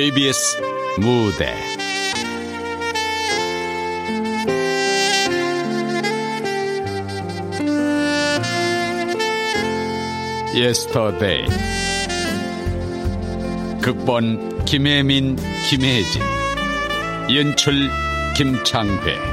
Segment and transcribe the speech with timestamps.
[0.00, 0.56] KBS
[0.98, 1.54] 무대.
[10.54, 11.44] 예스터데이
[13.82, 15.36] 극본 김혜민
[15.68, 16.22] 김혜진.
[17.34, 17.90] 연출
[18.38, 19.29] 김창회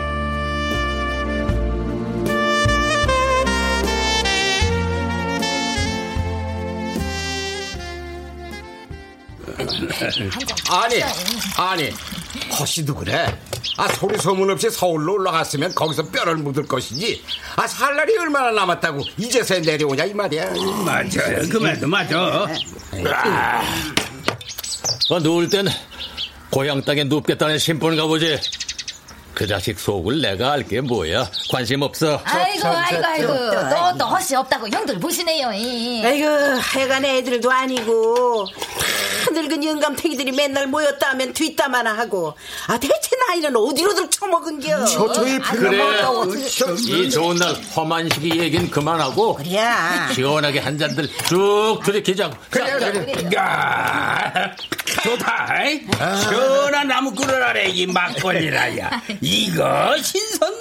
[10.70, 11.02] 아니,
[11.58, 11.90] 아니,
[12.60, 13.38] 허씨도 그래.
[13.78, 17.24] 아, 소리 소문 없이 서울로 올라갔으면 거기서 뼈를 묻을 것이지.
[17.56, 20.46] 아, 살 날이 얼마나 남았다고 이제서야 내려오냐, 이 말이야.
[20.86, 21.50] 맞아요.
[21.50, 22.48] 그 말도 맞아.
[25.10, 25.68] 아, 누울 땐
[26.50, 28.40] 고향 땅에 눕겠다는 심부인가 보지.
[29.34, 31.30] 그 자식 속을 내가 알게 뭐야.
[31.52, 32.20] 관심 없어.
[32.24, 35.52] 아이고 아이고 아이고 또 또 허시 없다고 형들 보시네요.
[35.54, 36.04] 이.
[36.04, 36.28] 아이고
[36.60, 38.54] 하여간 애들도 아니고 다
[39.42, 42.34] 늙은 영감탱이들이 맨날 모였다 하면 뒷담화나 하고
[42.68, 45.78] 아 대체 나이는 어디로들 처먹은겨 저, 저희 그래.
[46.78, 49.36] 이 좋은 날 험한 시기 얘긴 그만하고.
[49.36, 49.60] 그래
[50.14, 52.36] 시원하게 한 잔들 쭉 들이키자고.
[52.50, 53.30] 그래, 그래.
[53.36, 54.56] 야,
[55.04, 55.64] 좋다.
[55.66, 55.82] 이?
[56.22, 58.90] 시원한 나무 꿀을 아래 이 막걸리라야.
[59.22, 60.57] 이거 신선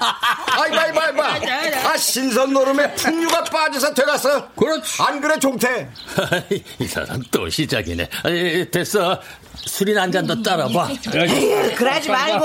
[0.00, 0.78] 없구만.
[0.78, 1.88] 아이고, 아이고, 아이고.
[1.88, 4.48] 아, 신선 노름에 풍류가 빠져서 돼갔어.
[4.54, 5.02] 그렇지.
[5.02, 5.88] 안 그래, 종태?
[6.78, 8.08] 이 사람 또 시작이네.
[8.22, 9.20] 아니, 됐어.
[9.64, 10.88] 술이나 한 잔 더 따라봐.
[11.14, 12.44] 에휴, 그러지 말고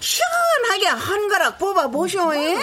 [0.00, 2.56] 시원하게 한 가락 뽑아 보쇼 예?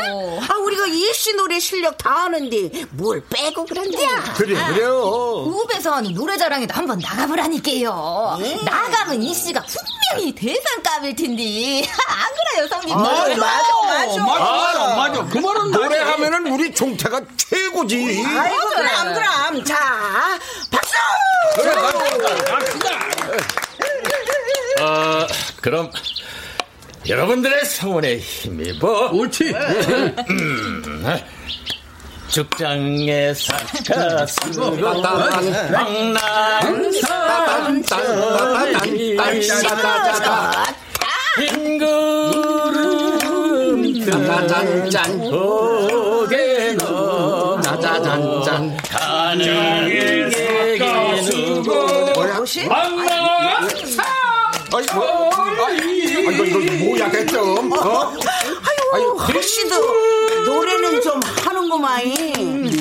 [0.47, 5.46] 아 우리가 예씨 노래 실력 다 아는데 뭘 빼고 그런데야 그래, 그래요.
[5.84, 8.38] 하는 노래자랑에도 한번 나가보라니까요.
[8.41, 8.56] 예.
[8.63, 11.88] 나가면 이 씨가 분명히 대상감일 텐데.
[12.07, 12.97] 안 그래요, 성님?
[12.97, 15.25] 맞아 맞아 맞아, 맞아.
[15.25, 18.24] 그 말은 노래하면은 우리 종태가 최고지.
[18.25, 20.40] 아이고 그럼 그럼 자
[20.72, 20.96] 박수
[24.88, 25.28] 어,
[25.62, 25.92] 그럼
[27.08, 29.09] 여러분들의 성원에 힘입어.
[29.12, 29.53] 옳지.
[32.30, 34.78] 죽장에 사가수고
[41.38, 43.08] 흰구름
[44.06, 45.19] 짜잔짠.
[45.30, 48.78] 고개 넘어 짜잔짠.
[48.90, 50.86] 하늘에게
[51.30, 51.98] 누고
[54.78, 55.32] 아이고,
[55.66, 57.72] 아이고, 이거, 이거 뭐야, 대점.
[57.72, 58.14] 어?
[58.94, 59.76] 아유 혹시도
[60.46, 62.02] 노래는 좀 하는구만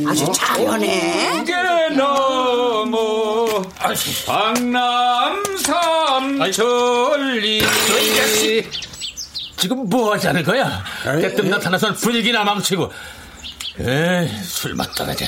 [0.07, 1.55] 아주 잘하네 게
[1.97, 3.63] 넘어
[4.27, 5.65] 박남삼
[6.53, 7.63] 천리
[9.57, 10.85] 지금 뭐 하자는 거야?
[11.03, 12.93] 대뜸 나타나선 분위기나 망치고.
[13.81, 15.25] 에이, 술맛 떨어져.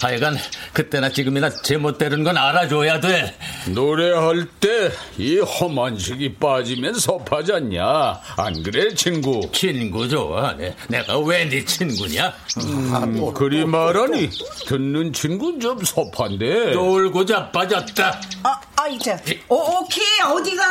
[0.00, 0.36] 하여간,
[0.72, 3.36] 그때나 지금이나 제멋대로는 건 알아줘야 돼.
[3.68, 10.52] 노래할 때 이 험한 시기 빠지면 섭하지 않냐 안 그래 친구 친구 좋아.
[10.54, 12.32] 내, 내가 왜 네 친구냐?
[12.58, 14.28] 음, 그리 말하니
[14.66, 18.20] 듣는 친구는 좀 섭한데 놀고 자빠졌다.
[18.42, 19.16] 아, 아 이제
[19.48, 20.62] 오, 오케이 어디가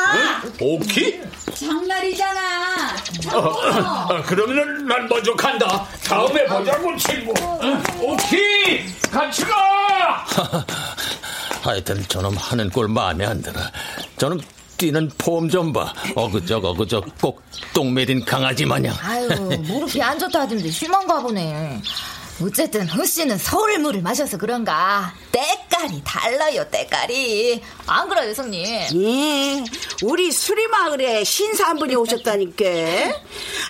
[0.59, 1.21] 오키?
[1.55, 2.95] 장날이잖아.
[3.31, 7.33] 아, 그러면은 난 먼저 간다 다음에 보자고 친구
[8.01, 10.25] 오키 같이 가
[11.61, 13.59] 하여튼 저놈 하는 꼴 마음에 안 들어.
[14.17, 14.39] 저놈
[14.77, 15.93] 뛰는 폼 좀 봐.
[16.15, 17.41] 어그적 어그적 꼭
[17.73, 18.93] 똥매린 강아지 마냥.
[19.01, 19.27] 아유,
[19.61, 21.81] 무릎이 안 좋다던데 심한가 보네.
[22.41, 29.63] 어쨌든 허씨는 서울물을 마셔서 그런가 때깔이 달라요 때깔이 안 그래요 성님 예,
[30.03, 32.65] 우리 수리마을에 신사 한 분이 오셨다니까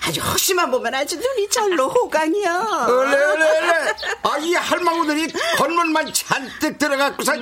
[0.02, 3.94] 아주 허심만 보면 아주 눈이 절로 호강이야 얼레, 얼레, 얼레.
[4.22, 7.32] 아, 이 할망구들이 건물만 잔뜩 들어갔고서.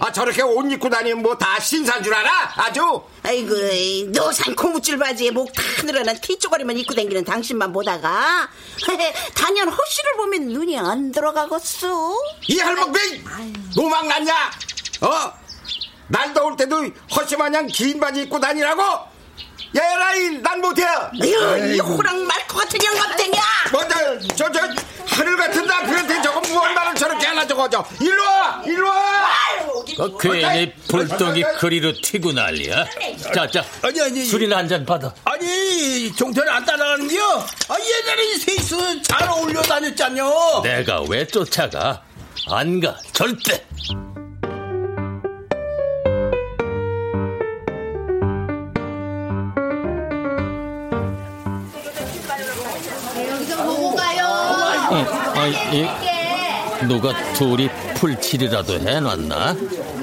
[0.00, 2.52] 아, 저렇게 옷 입고 다니면 뭐 다 신사인 줄 알아?
[2.56, 3.02] 아주?
[3.24, 3.54] 아이고
[4.12, 8.48] 노산 고무줄 바지에 목 다 늘어난 티쪼가리만 입고 다니는 당신만 보다가
[9.34, 12.14] 단연 허 씨를 보면 눈이 안 들어가겠어
[12.48, 13.24] 이 할망구이
[13.74, 14.50] 노망 났냐?
[15.00, 15.32] 어?
[16.08, 16.84] 날 더울 때도
[17.16, 18.82] 허시마냥 긴 바지 입고 다니라고?
[18.82, 19.10] 야,
[19.94, 20.84] 에라이, 난 못해.
[20.84, 24.60] 아유 이 호랑 말코 같은 영감탱이야 뭐저저 저,
[25.06, 29.22] 하늘 같은 남편한테 저거 무언 말을 저렇게 하나 저거 저 일로 와 일로 와
[29.98, 32.86] 어, 괜히 불똥이 그리로 튀고 난리야.
[33.34, 33.64] 자, 자.
[33.82, 34.24] 아니, 아니.
[34.24, 35.12] 술이나 한 잔 받아.
[35.24, 37.16] 아니, 종편을 안 따라가는겨?
[37.68, 40.62] 아, 옛날에 이 셋이서 잘 어울려 다녔잖여.
[40.64, 42.02] 내가 왜 쫓아가?
[42.48, 43.64] 안 가, 절대.
[54.92, 55.86] 어, 아이, 이,
[56.86, 59.56] 누가 둘이 풀칠이라도 해놨나?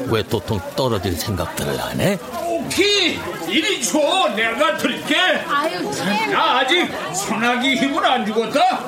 [0.07, 2.17] 왜 도통 떨어질 생각들을 안 해?
[2.45, 3.99] 오키 이리 줘
[4.35, 5.15] 내가 들게
[5.47, 6.31] 아유, 참.
[6.31, 8.81] 나 아직 소나기 힘을 안 죽었다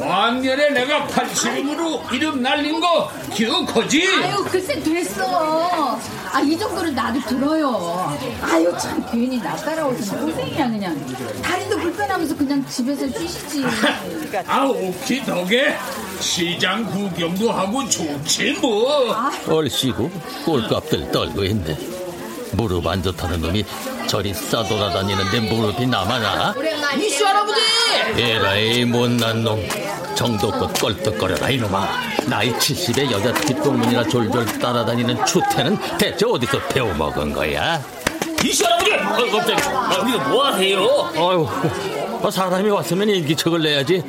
[0.00, 4.08] 왕년에 내가 80으로 이름 날린 거 기억하지?
[4.24, 5.98] 아유 글쎄 됐어
[6.32, 8.16] 아 이 정도는 나도 들어요.
[8.42, 10.96] 아유 참 괜히 나 따라오셔서 고생이야 그냥.
[11.42, 13.64] 다리도 불편하면서 그냥 집에서 쉬시지.
[14.46, 15.74] 아 오키 덕에
[16.20, 19.14] 시장 구경도 하고 좋지 뭐.
[19.48, 20.10] 얼씨구
[20.46, 21.76] 꼴값들 떨고 있네.
[22.52, 23.64] 무릎 안 좋다는 놈이
[24.06, 26.54] 저리 싸돌아다니는데 무릎이 남아나?
[26.98, 27.60] 이슈 할아버지
[28.16, 29.60] 에라이 못난 놈
[30.14, 31.88] 정도껏 껄떡거려라 이놈아
[32.26, 37.82] 나이 70에 여자 뒷동문이나 졸졸 따라다니는 추태는 대체 어디서 배워먹은 거야?
[38.44, 38.92] 이시 할아버지!
[38.92, 39.78] 어, 깜짝이야.
[39.78, 40.78] 아, 여기서 뭐 하세요?
[41.14, 41.48] 아유
[42.22, 44.02] 어, 사람이 왔으면 인기척을 내야지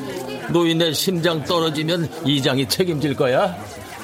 [0.50, 3.56] 노인네 심장 떨어지면 이장이 책임질 거야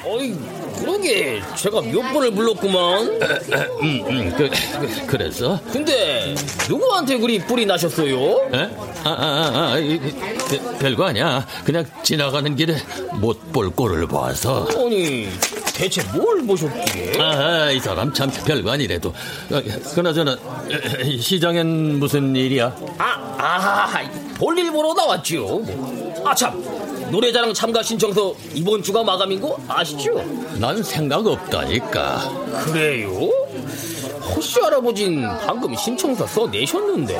[0.04, 0.34] 어이,
[0.78, 1.42] 그러게.
[1.56, 3.02] 제가 몇 번을 불렀구만.
[3.82, 5.60] 음, 음, 그, 그, 그래서?
[5.72, 6.34] 근데,
[6.68, 8.16] 누구한테 그리 뿔이 나셨어요?
[8.54, 8.58] 에?
[9.04, 12.76] 아, 아, 아, 아 이, 이, 그, 별거 아니야 그냥 지나가는 길에
[13.14, 15.28] 못 볼 꼴을 봐서 아니,
[15.74, 17.12] 대체 뭘 보셨기에?
[17.18, 19.08] 아, 이 사람 참 별거 아니래도.
[19.08, 19.60] 어,
[19.94, 20.36] 그나저나
[21.20, 22.74] 시장엔 무슨 일이야?
[22.98, 23.04] 아,
[23.38, 24.00] 아,
[24.36, 25.62] 볼일 보러 나왔지요.
[26.24, 26.62] 아, 참.
[27.10, 30.14] 노래자랑 참가 신청서 이번 주가 마감인 거 아시죠?
[30.58, 32.30] 난 생각 없다니까.
[32.64, 33.10] 그래요?
[34.34, 37.14] 호씨 할아버진 방금 신청서 써내셨는데.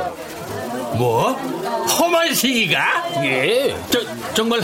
[0.96, 1.32] 뭐?
[1.32, 3.24] 험한 시기가?
[3.24, 3.76] 예.
[3.90, 4.00] 저,
[4.34, 4.60] 정말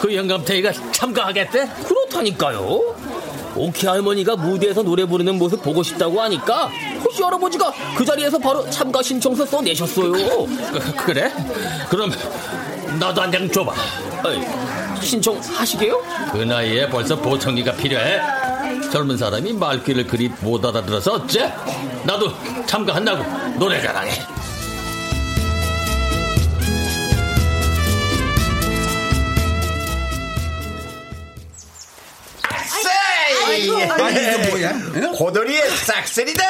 [0.00, 1.68] 그 영감탱이가 참가하겠대?
[1.84, 2.96] 그렇다니까요.
[3.56, 6.70] 오키 할머니가 무대에서 노래 부르는 모습 보고 싶다고 하니까
[7.02, 10.12] 호씨 할아버지가 그 자리에서 바로 참가 신청서 써내셨어요.
[10.12, 11.32] 그, 그 래?
[11.88, 12.12] 그럼
[12.98, 13.72] 나도 한 장 줘봐.
[14.24, 14.40] 어이,
[15.02, 16.02] 신청하시게요?
[16.32, 18.20] 그 나이에 벌써 보청기가 필요해?
[18.90, 21.52] 젊은 사람이 말귀를 그리 못 알아들어서 어째?
[22.04, 22.32] 나도
[22.66, 24.12] 참가한다고 노래 자랑해.
[33.46, 34.72] 아니 이게 뭐야
[35.16, 36.42] 고돌이의 싹쓸이다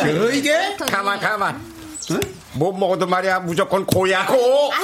[0.00, 0.76] 저 이게?
[0.90, 1.77] 가만 가만
[2.54, 4.36] 못 먹어도 말이야 무조건 고야 고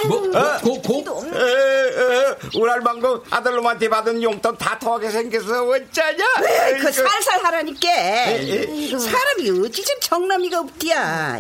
[0.07, 0.59] 뭐, 어?
[0.59, 1.25] 고, 고?
[1.35, 6.93] 에, 에, 우리 할망도 아들놈한테 받은 용돈 다 토하게 생겨서 어쩌냐 왜, 그.
[6.93, 7.89] 살살 하라니까.
[7.89, 8.67] 에.
[8.99, 11.39] 사람이 어찌 좀 정남이가 없디야.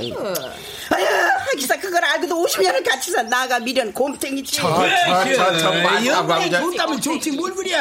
[0.90, 1.06] 아유,
[1.50, 4.56] 하기사 그걸 알고도 50년을 같이 산 나가 미련 곰탱이지.
[4.56, 6.60] 저, 저, 저, 저, 맞다고 영광이 하자.
[6.60, 7.72] 좋다면 좋지 뭘 그래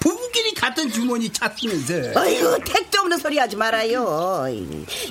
[0.00, 4.46] 부부끼리 같은 주머니 찾으면서 아이고 택도 없는 소리 하지 말아요.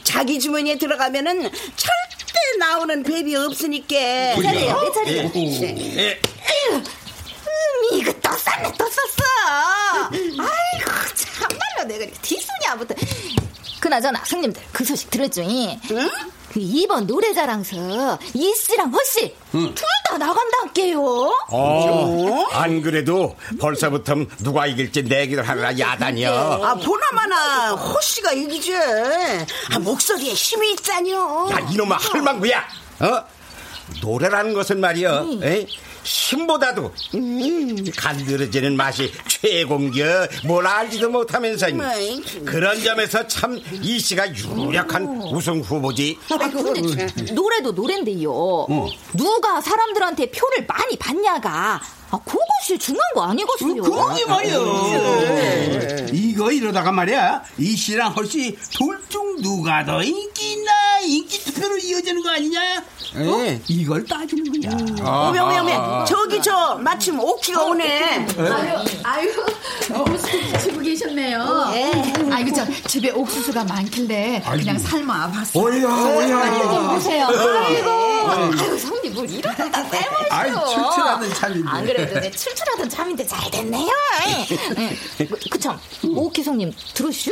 [0.04, 1.50] 자기 주머니에 들어가면은
[2.34, 3.96] 절대 나오는 뱀이 없으니까.
[4.42, 5.24] 차례야, 내 차례야.
[5.36, 6.20] 예.
[6.42, 6.84] 아유, 음,
[8.00, 10.10] 이거 또 쌌네, 또 썼어.
[10.12, 12.96] 아이고, 참말로 내가 이렇게 뒷소리야부터.
[13.80, 15.44] 그나저나, 손님들, 그 소식 들었죠?
[15.44, 16.10] 응?
[16.54, 21.02] 그 이번 노래자랑서 이씨랑 허씨 둘다 나간다할게요.
[21.50, 28.76] 어, 안 그래도 벌써부터 누가 이길지 내기를 하느라 야단이야 아 보나마나 호씨가 이기지.
[28.76, 31.50] 아 목소리에 힘이 있잖여.
[31.52, 32.60] 야 이놈아 할망구야
[33.00, 33.24] 어?
[34.02, 35.66] 노래라는 것은 말이야 에
[36.04, 36.34] 이?
[36.34, 41.68] 힘보다도 음, 간드러지는 맛이 최고인겨 뭘 알지도 못하면서.
[42.46, 48.32] 그런 점에서 참 이 씨가 유력한 우승 후보지 아, 근데 노래도 노랜데요.
[49.14, 51.82] 누가 사람들한테 표를 많이 받냐가
[52.14, 53.82] 아, 그것이 중요한 거 아니겠어요?
[53.82, 54.56] 그러게 말이야.
[56.14, 57.42] 이거 이러다가 말이야.
[57.58, 60.72] 이 씨랑 헐씨 둘 중 누가 더 인기 있나?
[61.06, 62.84] 인기 투표로 이어지는 거 아니냐?
[63.16, 63.60] 어?
[63.68, 65.28] 이걸 따지는 거야.
[65.30, 66.06] 오메 오메 오메.
[66.08, 68.28] 저기 저 마침 오키가 오네.
[68.38, 69.30] 아유 아유.
[70.00, 71.44] 옥수수 치고 계셨네요.
[72.32, 75.64] 아이고 저 집에 옥수수가 많길래 그냥 삶아 봤어요.
[75.64, 77.26] 오야 좀 보세요.
[77.28, 78.50] 아이고, 아
[79.14, 80.26] 이고, 손님 뭘 이러다 빼먹어.
[80.30, 81.70] 아이, 출출하던 참인데.
[81.70, 83.88] 안 그래도 내 출출하던 참인데 잘 됐네요.
[84.78, 84.98] 응.
[85.30, 87.32] 뭐, 그참, 오키성님 들으슈?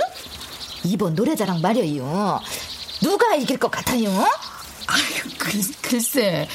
[0.83, 2.39] 이번 노래자랑 말이에요.
[3.01, 4.09] 누가 이길 것 같아요?
[4.88, 6.47] 아유 글, 글쎄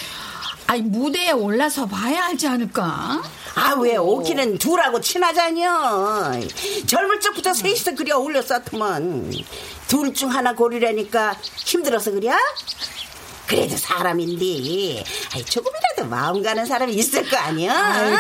[0.67, 3.23] 아니 무대에 올라서 봐야 알지 않을까?
[3.55, 6.33] 아 왜 오키는 둘하고 친하자녀
[6.87, 9.33] 젊을 적부터 셋이서 그리 어울렸었더만
[9.89, 12.31] 둘 중 하나 고르려니까 힘들어서 그래?
[13.47, 18.19] 그래도 사람인데 아이, 조금이라도 마음 가는 사람이 있을 거 아니야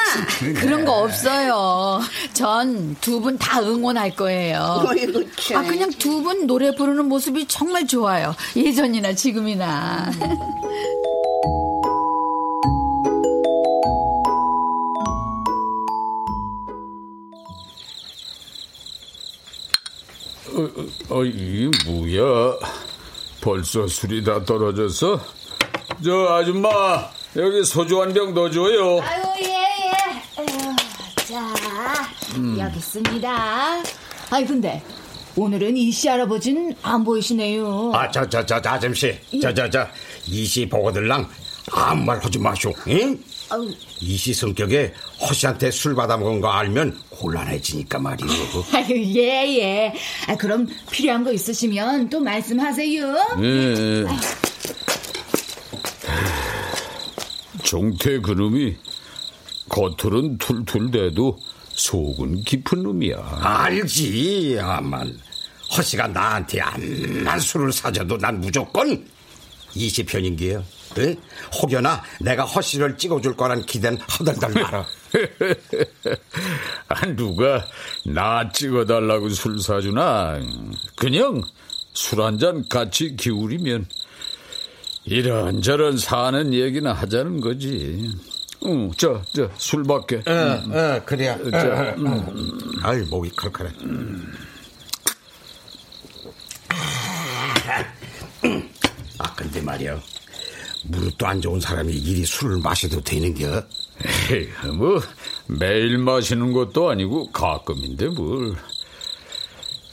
[0.60, 2.00] 그런 거 없어요.
[2.32, 4.84] 전 두 분 다 응원할 거예요.
[4.86, 5.56] 어이구, 참.
[5.58, 8.34] 아 그냥 두 분 노래 부르는 모습이 정말 좋아요.
[8.56, 10.10] 예전이나 지금이나.
[21.10, 22.54] 어, 이 뭐야?
[23.50, 25.20] 벌써 술이 다 떨어졌어?
[26.04, 26.68] 저 아줌마
[27.36, 29.00] 여기 소주 한 병 더 줘요.
[29.00, 30.46] 아유 예예.
[31.28, 31.54] 자
[32.58, 33.82] 여기 있습니다.
[34.30, 34.82] 아니 근데
[35.36, 37.92] 오늘은 이씨 할아버진 안 보이시네요.
[37.94, 39.16] 아, 저, 저, 저, 저 아줌씨.
[39.40, 39.86] 저, 저, 저,
[40.26, 41.28] 이씨 보고들랑
[41.70, 42.72] 아무 말 하지 마쇼.
[42.88, 43.16] 응?
[44.00, 48.26] 이씨 성격에 허씨한테 술 받아먹은 거 알면 곤란해지니까 말이오.
[48.74, 49.94] 아유 예 예.
[50.28, 53.36] 아 그럼 필요한 거 있으시면 또 말씀하세요.
[53.42, 54.04] 예.
[57.62, 58.76] 종태 그놈이
[59.68, 61.38] 겉으론 툴툴대도
[61.70, 63.40] 속은 깊은 놈이야.
[63.42, 65.18] 알지, 아만.
[65.76, 69.04] 허씨가 나한테 암만 술을 사줘도 난 무조건
[69.74, 70.64] 이씨 편인 게요.
[70.98, 71.16] 에?
[71.60, 74.86] 혹여나 내가 허씨를 찍어줄 거란 기대는 허덜덜 말아.
[76.88, 77.64] 아, 누가
[78.04, 80.38] 나 찍어달라고 술 사주나?
[80.96, 81.42] 그냥
[81.94, 83.86] 술 한 잔 같이 기울이면
[85.04, 88.10] 이런저런 사는 얘기나 하자는 거지.
[88.64, 90.16] 응, 저, 저, 술 밖에.
[90.26, 91.36] 어, 어, 그래야.
[91.50, 92.58] 자, 음.
[92.82, 93.70] 아이, 목이 칼칼해.
[99.18, 100.00] 아, 근데 말이야.
[100.84, 103.62] 무릎도 안 좋은 사람이 이리 술을 마셔도 되는 겨?
[104.30, 105.00] 에이, 뭐,
[105.46, 108.54] 매일 마시는 것도 아니고 가끔인데 뭘.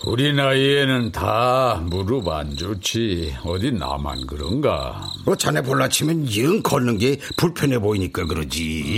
[0.05, 3.37] 우리 나이에는 다 무릎 안 좋지.
[3.45, 5.09] 어디 나만 그런가?
[5.23, 8.97] 뭐 자네 볼라치면 영 걷는 게 불편해 보이니까 그러지.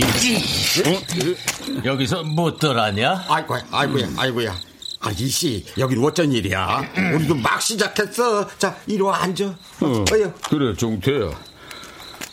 [1.84, 3.24] 여기서 못 떠나냐?
[3.28, 4.56] 아이고야, 아이고야, 아이고야.
[5.00, 6.82] 아, 이씨, 여긴 어쩐 일이야?
[7.14, 8.48] 우리도 막 시작했어.
[8.58, 9.46] 자, 이리 와 앉아.
[9.82, 10.34] 어, 어여.
[10.48, 11.30] 그래, 종태야.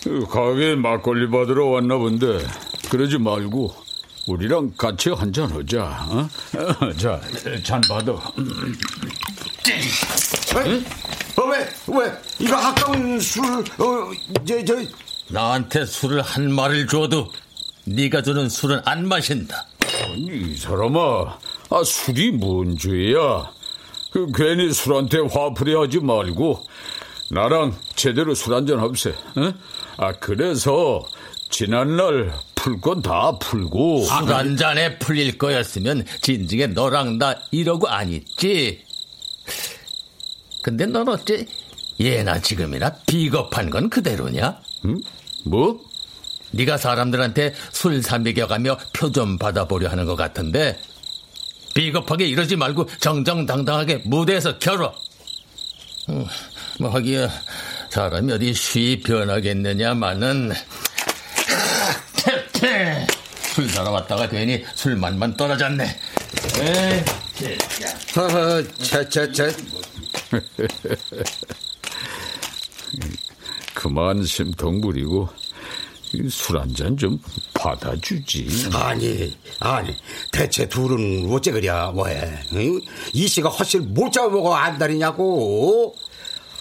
[0.03, 2.45] 그 가게 막걸리 받으러 왔나 본데,
[2.89, 3.73] 그러지 말고,
[4.27, 6.29] 우리랑 같이 한잔 하자, 어?
[6.97, 7.21] 자,
[7.63, 8.11] 잔 받아.
[10.57, 10.85] 응?
[11.37, 12.11] 어, 왜, 왜?
[12.39, 13.63] 이거 아까운 술, 어,
[14.45, 14.75] 저, 저.
[15.29, 17.29] 나한테 술을 한 마리를 줘도
[17.85, 19.65] 네가 주는 술은 안 마신다.
[20.03, 21.37] 아니, 이 사람아,
[21.69, 23.51] 아, 술이 뭔 죄야?
[24.11, 26.65] 그 괜히 술한테 화풀이 하지 말고,
[27.31, 29.53] 나랑 제대로 술 한잔 합세, 어?
[29.97, 31.05] 아, 그래서,
[31.49, 34.05] 지난날 풀 건 다 풀고.
[34.05, 38.83] 술 한 잔에 풀릴 거였으면 진즉에 너랑 나 이러고 안 있지.
[40.63, 41.45] 근데 넌 어째
[41.99, 44.59] 예나 지금이나 비겁한 건 그대로냐?
[44.85, 44.97] 응?
[45.45, 45.79] 뭐?
[46.51, 50.79] 네가 사람들한테 술 사먹여가며 표 좀 받아보려 하는 것 같은데
[51.75, 54.93] 비겁하게 이러지 말고 정정당당하게 무대에서 겨뤄.
[56.09, 56.25] 음,
[56.79, 57.27] 뭐 하기야
[57.93, 60.51] 사람이 어디 쉬 변하겠느냐마는
[62.15, 63.05] 퇴퇴
[63.53, 65.85] 술 사러 왔다가 괜히 술만만 떨어졌네.
[69.11, 69.47] 저, 저.
[73.75, 75.29] 그만 심통 부리고
[76.31, 77.19] 술 한 잔 좀
[77.53, 78.69] 받아주지.
[78.73, 79.95] 아니, 아니,
[80.31, 82.39] 대체 둘은 어째 그랴, 뭐해?
[82.53, 82.79] 응?
[83.13, 85.95] 이 씨가 허씨를 못 잡아먹어 안달이냐고?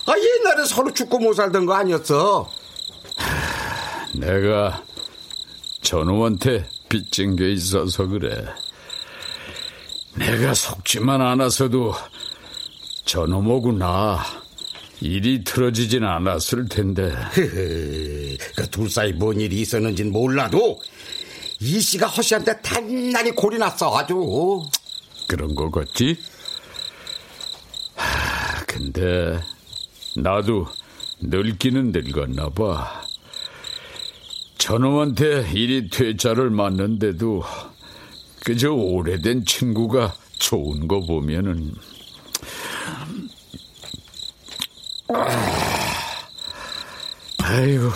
[0.07, 2.49] 아, 옛날에 서로 죽고 못 살던 거 아니었어?
[4.15, 4.83] 내가
[5.83, 8.45] 저놈한테 빚진 게 있어서 그래.
[10.17, 11.95] 내가 속지만 않았어도
[13.07, 14.23] 저놈하고 나
[15.01, 17.13] 일이 틀어지진 않았을 텐데.
[17.35, 20.81] 그 둘 사이 뭔 일이 있었는진 몰라도
[21.61, 24.63] 이 씨가 허 씨한테 단단히 골이 났어 아주.
[25.29, 26.19] 그런 거 같지?
[27.97, 29.41] 하, 근데
[30.17, 30.67] 나도
[31.21, 33.03] 늙기는 늙었나 봐.
[34.59, 37.43] 저놈한테 이리 퇴짜를 맞는데도
[38.45, 41.75] 그저 오래된 친구가 좋은 거 보면은
[47.43, 47.91] 아이고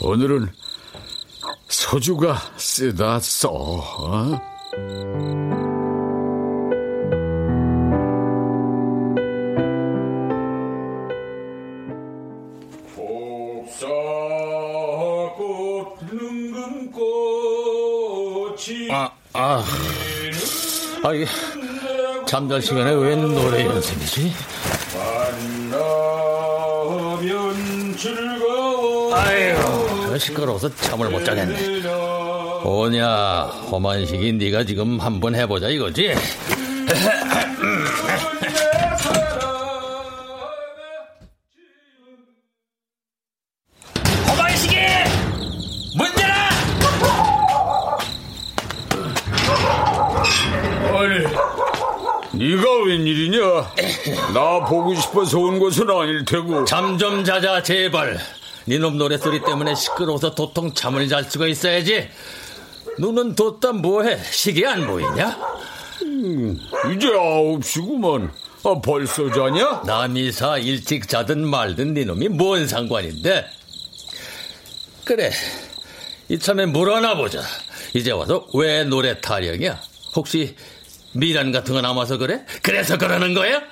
[0.00, 0.50] 오늘은
[1.68, 3.50] 소주가 쓰다 써.
[3.50, 4.55] 어?
[21.16, 21.26] 이게
[22.26, 24.32] 잠잘 시간에 웬 노래 연습이지?
[25.70, 29.14] 만나면 즐거워.
[29.14, 31.82] 아유, 시끄러워서 잠을 못 자겠네.
[32.64, 36.14] 오냐, 험한 식이 네가 지금 한번 해보자 이거지?
[55.86, 56.64] 것은 아닐 테고.
[56.64, 58.18] 잠 좀 자자 제발.
[58.66, 62.08] 네놈 노래소리 때문에 시끄러워서 도통 잠을 잘 수가 있어야지.
[62.98, 64.18] 눈은 뒀다 뭐해?
[64.30, 65.38] 시계 안 보이냐?
[66.02, 66.58] 음,
[66.94, 68.32] 이제 아홉 시구만.
[68.64, 69.82] 아, 벌써 자냐?
[69.86, 73.46] 남이사 일찍 자든 말든 네놈이 뭔 상관인데?
[75.04, 75.30] 그래,
[76.28, 77.42] 이참에 물어나 보자.
[77.94, 79.80] 이제 와서 왜 노래 타령이야?
[80.16, 80.56] 혹시
[81.12, 82.44] 미련 같은 거 남아서 그래?
[82.62, 83.62] 그래서 그러는 거야?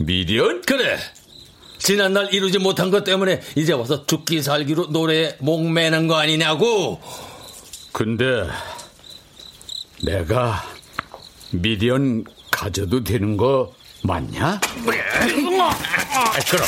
[0.00, 0.62] 미련?
[0.62, 0.98] 그래.
[1.78, 7.00] 지난날 이루지 못한 것 때문에 이제 와서 죽기 살기로 노래에 목매는 거 아니냐고.
[7.92, 8.46] 근데
[10.02, 10.64] 내가
[11.52, 14.60] 미련 가져도 되는 거 맞냐?
[15.60, 16.66] 아, 그럼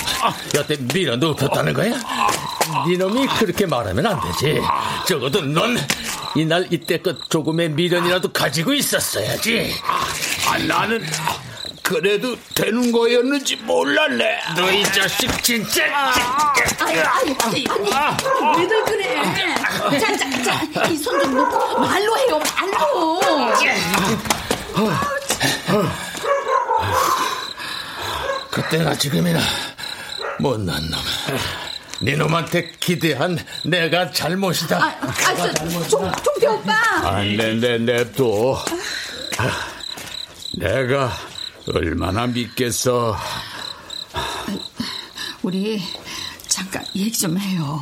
[0.55, 1.95] 여태 미련도 없었다는 거야?
[2.87, 4.61] 네놈이 그렇게 말하면 안 되지.
[5.07, 5.77] 적어도 넌
[6.37, 9.73] 이날 이때껏 조금의 미련이라도 가지고 있었어야지.
[10.47, 11.03] 아, 나는
[11.93, 14.41] 그래도 되는 거였는지 몰랐네.
[14.57, 15.85] 너 이 자식 진짜.
[16.81, 19.15] 아니, 아니, 아니, 아니, 왜들 그래?
[20.01, 23.21] 자, 자, 자, 이 손 좀 놓고 말로 해요, 말로.
[28.51, 29.41] 그때나 지금이나
[30.39, 31.01] 못난 놈.
[32.01, 34.77] 네 놈한테 기대한 내가 잘못이다.
[34.77, 35.53] 아, 아,
[35.89, 36.73] 종, 종태 오빠.
[37.05, 38.59] 안 돼, 내, 내, 또.
[39.39, 39.51] 아,
[40.59, 41.13] 내가
[41.69, 43.17] 얼마나 믿겠어.
[45.43, 45.81] 우리
[46.49, 47.81] 잠깐 얘기 좀 해요.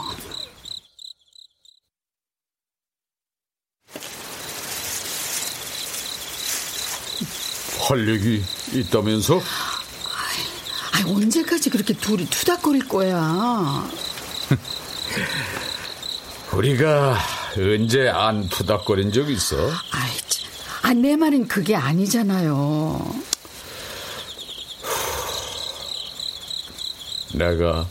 [7.88, 9.38] 할 얘기 있다면서?
[9.40, 13.88] 아, 언제까지 그렇게 둘이 투닥거릴 거야?
[16.52, 17.18] 우리가
[17.57, 19.57] 언제 안 투닥거린 적 있어?
[19.90, 20.50] 아이, 참.
[20.83, 23.30] 아, 내 말은 그게 아니잖아요.
[27.40, 27.88] 내가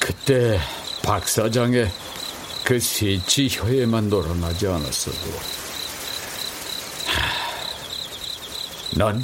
[0.00, 0.58] 그때
[1.02, 1.92] 박 사장의
[2.64, 5.30] 그 세치 혀에만 놀아나지 않았어도
[7.06, 9.22] 하, 난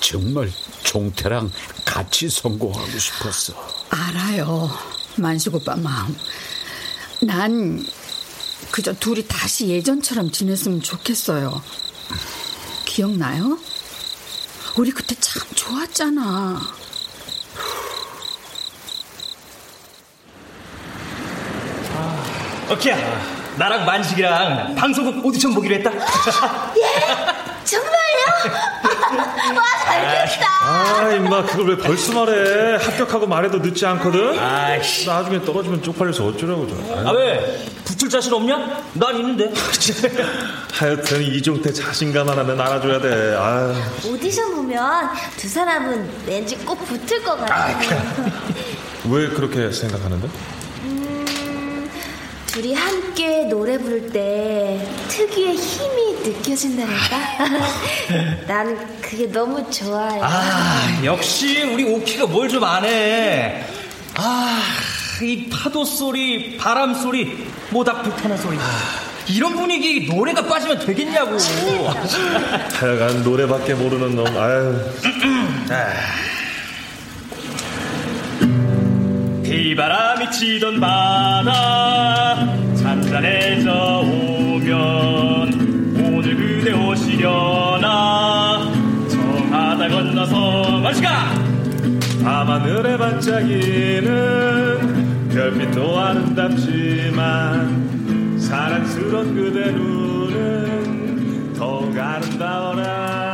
[0.00, 0.50] 정말
[0.82, 1.50] 종태랑
[1.84, 3.54] 같이 성공하고 싶었어.
[3.88, 4.68] 알아요.
[5.16, 6.16] 만식 오빠 마음.
[7.22, 7.86] 난
[8.72, 11.62] 그저 둘이 다시 예전처럼 지냈으면 좋겠어요.
[12.84, 13.58] 기억나요?
[14.76, 16.83] 우리 그때 참 좋았잖아.
[22.70, 22.96] 오키야
[23.56, 25.90] 나랑 만식이랑 방송국 오디션 보기로 했다
[27.64, 27.94] 정말요?
[29.56, 30.46] 와, 잘됐다.
[30.62, 32.76] 아, 임마, 그걸 왜 벌써 말해?
[32.76, 34.38] 합격하고 말해도 늦지 않거든?
[34.38, 35.06] 아이씨.
[35.06, 37.08] 나중에 떨어지면 쪽팔려서 어쩌라고, 저.
[37.08, 37.64] 아 왜?
[37.86, 38.82] 붙을 자신 없냐?
[38.92, 39.50] 난 있는데
[40.74, 43.34] 하여튼 이종태 자신감 하나는 알아줘야 돼.
[43.38, 43.74] 아
[44.06, 47.68] 오디션 보면 두 사람은 왠지 꼭 붙을 것 같아.
[49.08, 50.28] 왜 그렇게 생각하는데?
[52.54, 57.18] 둘이 함께 노래 부를 때 특유의 힘이 느껴진다랄까?
[58.46, 60.22] 나는 그게 너무 좋아요.
[60.22, 63.66] 아 역시 우리 오키가 뭘 좀 아네.
[64.16, 64.60] 아
[65.22, 68.58] 이 파도 소리 바람 소리 모닥 불타는 소리.
[69.28, 71.36] 이런 분위기 노래가 빠지면 되겠냐고.
[72.74, 74.76] 하여간 노래밖에 모르는 놈, 아유.
[79.54, 82.34] 비바람이 치던 바다
[82.74, 84.66] 잔잔해져 오면
[85.96, 88.68] 오늘 그대 오시려나.
[89.08, 89.16] 저
[89.50, 91.34] 바다 건너서 마시가!
[92.24, 94.08] 밤하늘에 반짝이는
[95.32, 97.14] 별빛도 아름답지만
[98.40, 103.33] 사랑스런 그대 눈은 더욱 아름다워라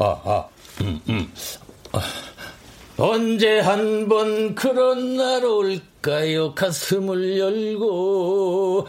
[0.00, 0.48] 아, 아,
[0.80, 1.32] 음, 음.
[1.92, 2.00] 아,
[2.96, 6.54] 언제 한 번 그런 날 올까요?
[6.54, 8.88] 가슴을 열고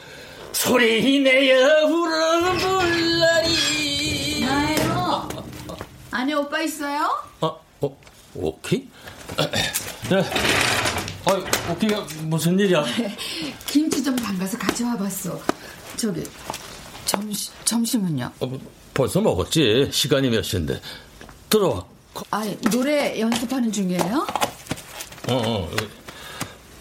[0.54, 4.40] 소리 내어 부르는 날이.
[4.46, 5.30] 나예요.
[6.12, 7.10] 안에 오빠 있어요?
[7.42, 7.98] 아, 어,
[8.36, 8.88] 오키?
[10.10, 10.24] 네.
[11.26, 12.84] 아, 오키가 무슨 일이야?
[13.68, 15.38] 김치 좀 담가서 가져와 봤어.
[15.98, 16.24] 저기
[17.06, 18.32] 점심 점심은요?
[18.40, 18.60] 어,
[19.02, 19.90] 벌써 먹었지.
[19.92, 20.80] 시간이 몇 시인데.
[21.50, 21.84] 들어와.
[22.30, 24.28] 아니 노래 연습하는 중이에요?
[25.30, 25.70] 어, 어.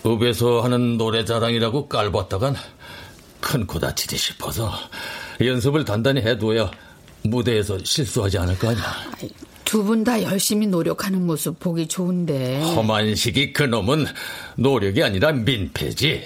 [0.06, 2.56] 읍에서 하는 노래 자랑이라고 깔봤다간
[3.40, 4.70] 큰 코 다치지 싶어서
[5.40, 6.70] 연습을 단단히 해둬야
[7.22, 8.85] 무대에서 실수하지 않을 거 아니야.
[9.64, 12.61] 두 분 다 열심히 노력하는 모습 보기 좋은데.
[12.62, 14.04] 험한식이 그놈은
[14.56, 16.22] 노력이 아니라 민폐지.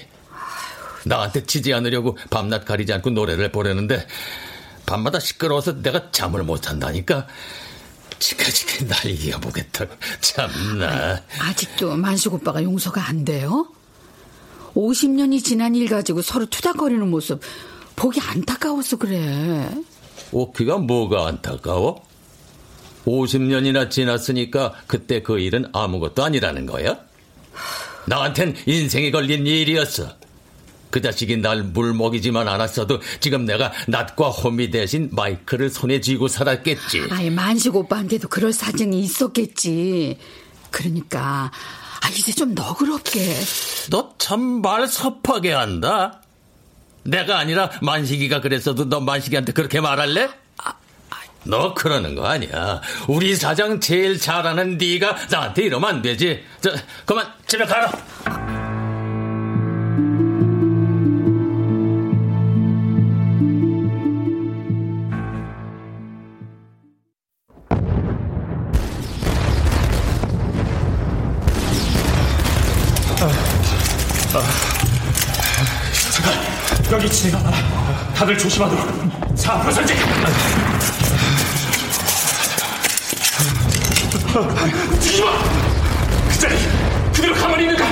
[1.04, 4.04] 나한테 치지 않으려고 밤낮 가리지 않고 노래를 보려는데
[4.86, 7.26] 밤마다 시끄러워서 내가 잠을 못 잔다니까.
[8.18, 9.94] 지켜지게 날 이겨보겠다고.
[10.20, 11.22] 참나.
[11.40, 13.68] 아직도 만식 오빠가 용서가 안 돼요?
[14.74, 17.40] 50년이 지난 일 가지고 서로 투닥거리는 모습
[17.96, 19.68] 보기 안타까워서 그래.
[20.32, 22.04] 오키가 뭐가 안타까워?
[23.06, 26.98] 50년이나 지났으니까 그때 그 일은 아무것도 아니라는 거야?
[28.06, 30.08] 나한텐 인생이 걸린 일이었어.
[30.94, 37.09] 그 자식이 날 물먹이지만 않았어도 지금 내가 낫과 호미 대신 마이크를 손에 쥐고 살았겠지.
[37.11, 40.16] 아이 만식 오빠한테도 그럴 사정이 있었겠지.
[40.70, 41.50] 그러니까
[42.00, 43.35] 아 이제 좀 너그럽게.
[43.90, 46.22] 너 참 말 섭하게 한다.
[47.02, 50.28] 내가 아니라 만식이가 그랬어도 너 만식이한테 그렇게 말할래?
[51.42, 52.80] 너 그러는 거 아니야.
[53.09, 56.44] 우리 사장 제일 잘하는 네가 나한테 이러면 안 되지.
[56.61, 56.70] 저
[57.04, 58.63] 그만 집에 가라.
[78.24, 79.37] 다들 조심하도록.
[79.37, 79.94] 자, 앞으로 전진.
[85.20, 85.30] 마.
[86.30, 86.56] 그 자리
[87.12, 87.84] 그대로 가만히 있는가.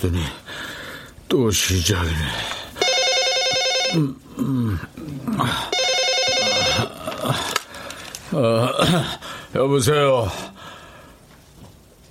[0.00, 0.24] 하더니
[1.28, 2.16] 또 시작이네.
[3.94, 4.78] 음, 음.
[8.32, 8.68] 어,
[9.54, 10.32] 여보세요.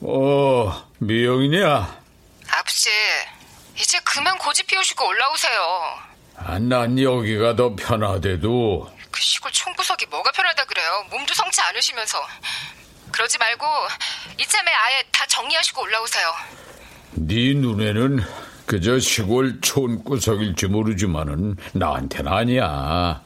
[0.02, 2.00] 어, 미영이냐?
[2.52, 2.90] 아버지,
[3.76, 6.00] 이제 그만 고집 피우시고 올라오세요.
[6.38, 8.94] 아, 난 여기가 더 편하대도.
[9.10, 11.06] 그 시골 총구석이 뭐가 편하다 그래요.
[11.10, 12.24] 몸도 성치 않으시면서.
[13.12, 13.66] 그러지 말고
[14.38, 16.59] 이참에 아예 다 정리하시고 올라오세요.
[17.14, 18.20] 네 눈에는
[18.66, 23.22] 그저 시골 촌구석일지 모르지만은 나한테는 아니야.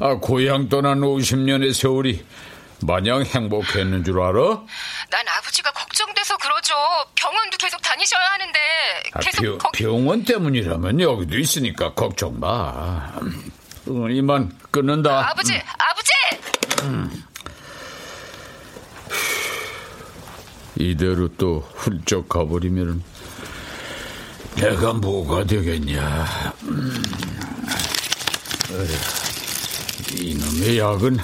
[0.00, 2.24] 아, 고향 떠난 50년의 세월이
[2.82, 4.32] 마냥 행복했는 줄 알아?
[5.10, 6.74] 난 아버지가 걱정돼서 그러죠.
[7.14, 8.58] 병원도 계속 다니셔야 하는데
[9.12, 13.12] 아, 계속 비- 거기 병원 때문이라면 여기도 있으니까 걱정 마.
[13.86, 15.28] 어, 이만 끊는다.
[15.30, 16.12] 아 버지, 아버지!
[16.84, 17.24] 음.
[20.76, 23.02] 이대로 또 훌쩍 가버리면
[24.56, 26.26] 내가 뭐가 되겠냐.
[26.64, 27.02] 음.
[30.20, 31.18] 이놈의 약은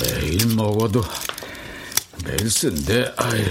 [0.00, 1.02] 매일 먹어도
[2.24, 3.44] 매일 쓴데, 아유.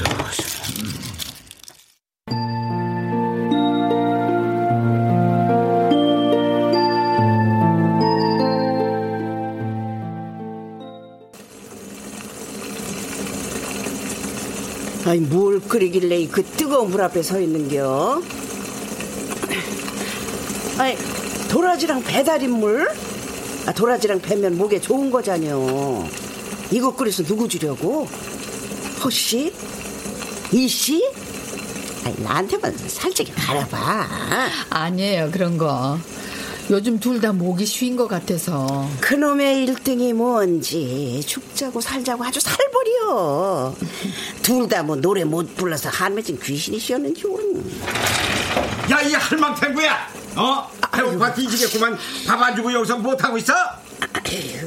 [15.12, 18.22] 아니 뭘 끓이길래 그 뜨거운 물 앞에 서 있는겨?
[20.78, 20.96] 아니
[21.50, 22.88] 도라지랑 배달인 물?
[23.66, 26.08] 아, 도라지랑 배면 목에 좋은 거잖여.
[26.72, 28.08] 이거 끓여서 누구 주려고?
[29.04, 29.54] 허씨?
[30.54, 31.06] 이씨?
[32.06, 34.08] 아니 나한테만 살짝이 바라봐.
[34.70, 36.00] 아니에요 그런 거.
[36.72, 38.88] 요즘 둘 다 목이 쉬인 것 같아서.
[39.02, 43.76] 그놈의 일등이 뭔지 죽자고 살자고 아주 살벌이여.
[44.42, 47.70] 둘다 뭐 노래 못 불러서 한맺은 귀신이시었는지 모르는.
[48.90, 50.08] 야, 이 할망탱구야!
[50.38, 50.72] 어?
[50.94, 51.98] 배고파 뒤지겠구만.
[52.26, 53.54] 밥 안 주고 여기서 못하고 있어?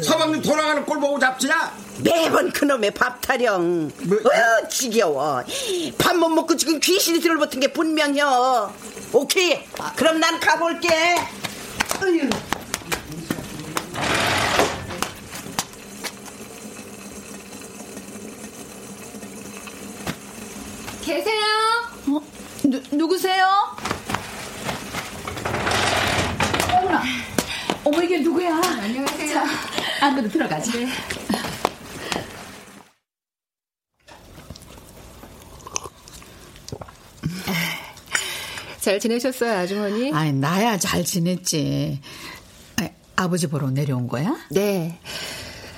[0.03, 1.73] 서방님 돌아가는 꼴 보고 잡지야?
[2.03, 3.91] 매번 그놈의 밥 타령.
[3.91, 5.43] 어, 지겨워.
[5.97, 8.71] 밥 못 먹고 지금 귀신이 들어붙은 게 분명혀.
[9.15, 9.65] 오케이.
[9.97, 10.89] 그럼 난 가볼게.
[12.03, 12.29] 어휴.
[21.05, 21.43] 계세요?
[22.09, 22.21] 어?
[22.65, 23.47] 누, 누구세요?
[26.73, 27.03] 어머나.
[27.85, 28.57] 어머, 이게 누구야?
[28.57, 29.33] 안녕하세요.
[29.35, 29.45] 자,
[30.01, 30.73] 안으로 들어가자.
[38.85, 40.13] 잘 지내셨어요, 아주머니?
[40.13, 42.03] 아이, 나야 잘 지냈지.
[42.77, 44.37] 아, 아버지 보러 내려온 거야?
[44.51, 45.01] 네.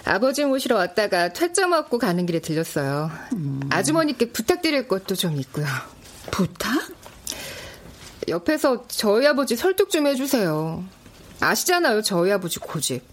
[0.05, 3.09] 아버지 모시러 왔다가 퇴짜 맞고 가는 길에 들렸어요.
[3.71, 5.67] 아주머니께 부탁드릴 것도 좀 있고요.
[6.33, 6.73] 부탁?
[8.27, 10.83] 옆에서 저희 아버지 설득 좀 해주세요.
[11.39, 13.05] 아시잖아요, 저희 아버지 고집.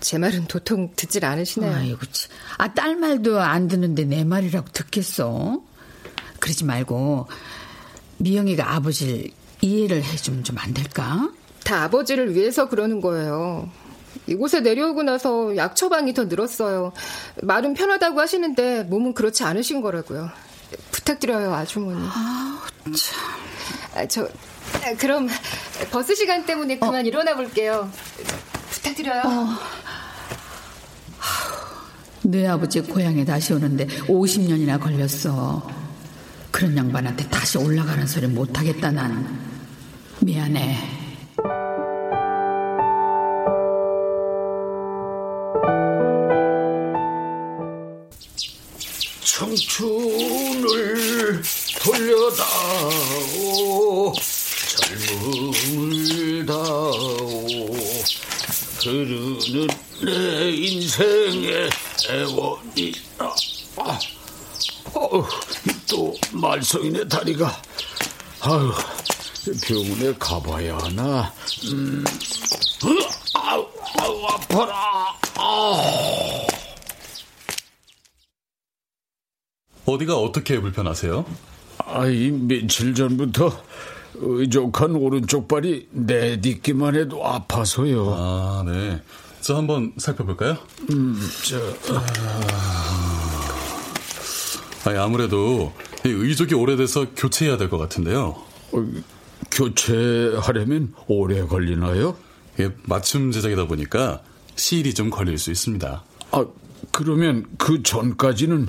[0.00, 1.72] 제 말은 도통 듣질 않으시네요.
[1.72, 2.30] 아이고, 참.
[2.58, 5.60] 아, 딸 말도 안 듣는데 내 말이라고 듣겠어?
[6.40, 7.28] 그러지 말고,
[8.18, 9.28] 미영이가 아버지를
[9.60, 11.30] 이해를 해주면 좀 안 될까?
[11.64, 13.68] 다 아버지를 위해서 그러는 거예요.
[14.26, 16.92] 이곳에 내려오고 나서 약 처방이 더 늘었어요.
[17.42, 20.30] 말은 편하다고 하시는데 몸은 그렇지 않으신 거라고요.
[20.90, 22.00] 부탁드려요, 아주머니.
[22.02, 23.18] 아, 참.
[23.94, 25.28] 아, 저, 아, 그럼
[25.90, 27.90] 버스 시간 때문에 그만 일어나 볼게요.
[28.70, 29.22] 부탁드려요.
[29.24, 29.46] 어.
[32.22, 35.68] 내 아버지 고향에 다시 오는데 50년이나 걸렸어.
[36.56, 39.38] 그런 양반한테 다시 올라가는 소리 못하겠다, 난.
[40.20, 40.74] 미안해.
[49.22, 50.22] 청춘을
[51.82, 52.14] 돌려다오
[54.78, 57.76] 젊음을 다오
[58.82, 59.68] 흐르는
[60.06, 61.68] 내 인생의
[62.08, 63.34] 애원이라
[63.76, 63.98] 아,
[64.94, 65.28] 어,
[65.88, 67.50] 또 말썽이네 다리가
[68.40, 68.72] 아유
[69.66, 71.32] 병원에 가봐야 하나
[71.72, 72.04] 음,
[72.84, 73.66] 으, 아우,
[74.00, 76.46] 아우 아파라 아.
[79.84, 81.24] 어디가 어떻게 불편하세요?
[81.78, 83.62] 아이 며칠 전부터
[84.14, 88.14] 의족한 오른쪽 발이 내딛기만 해도 아파서요.
[88.16, 89.00] 아, 네.
[89.42, 90.56] 저 한번 살펴볼까요?
[90.90, 91.56] 음, 저
[91.94, 92.95] 아
[94.92, 95.72] 니, 아무래도
[96.04, 98.36] 이 의족이 오래돼서 교체해야 될 것 같은데요.
[98.72, 98.86] 어,
[99.50, 102.16] 교체하려면 오래 걸리나요?
[102.60, 104.22] 예, 맞춤 제작이다 보니까
[104.54, 106.02] 시일이 좀 걸릴 수 있습니다.
[106.32, 106.46] 아,
[106.92, 108.68] 그러면 그 전까지는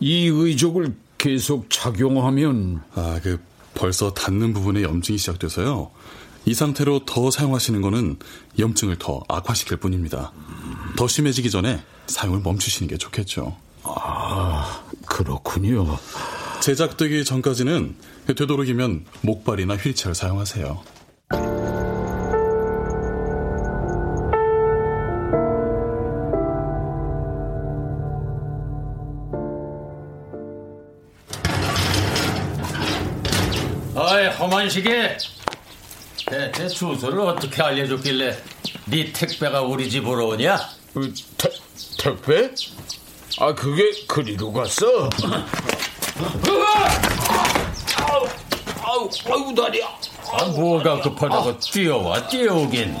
[0.00, 3.38] 이 의족을 계속 착용하면 아, 그
[3.74, 5.90] 벌써 닿는 부분에 염증이 시작돼서요.
[6.46, 8.16] 이 상태로 더 사용하시는 거는
[8.58, 10.32] 염증을 더 악화시킬 뿐입니다.
[10.96, 13.56] 더 심해지기 전에 사용을 멈추시는 게 좋겠죠.
[13.82, 15.98] 아, 그렇군요.
[16.60, 17.96] 제작되기 전까지는
[18.28, 20.82] 되도록이면 목발이나 휠체어를 사용하세요.
[33.96, 34.90] 어이, 허만식이.
[36.26, 38.38] 대체 주소를 어떻게 알려줬길래
[38.86, 40.60] 네 택배가 우리 집으로 오냐?
[40.94, 41.50] 그, 태,
[41.98, 42.54] 택배?
[43.38, 45.08] 아, 그게 그리로 갔어?
[47.96, 48.26] 아우,
[48.82, 49.86] 아우, 아우, 다리야.
[50.32, 52.98] 아, 뭐가 급하다고 뛰어와, 뛰어오긴.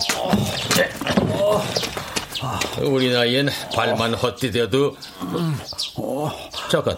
[2.82, 4.96] 우리 나이엔 발만 헛디뎌도.
[6.70, 6.96] 잠깐,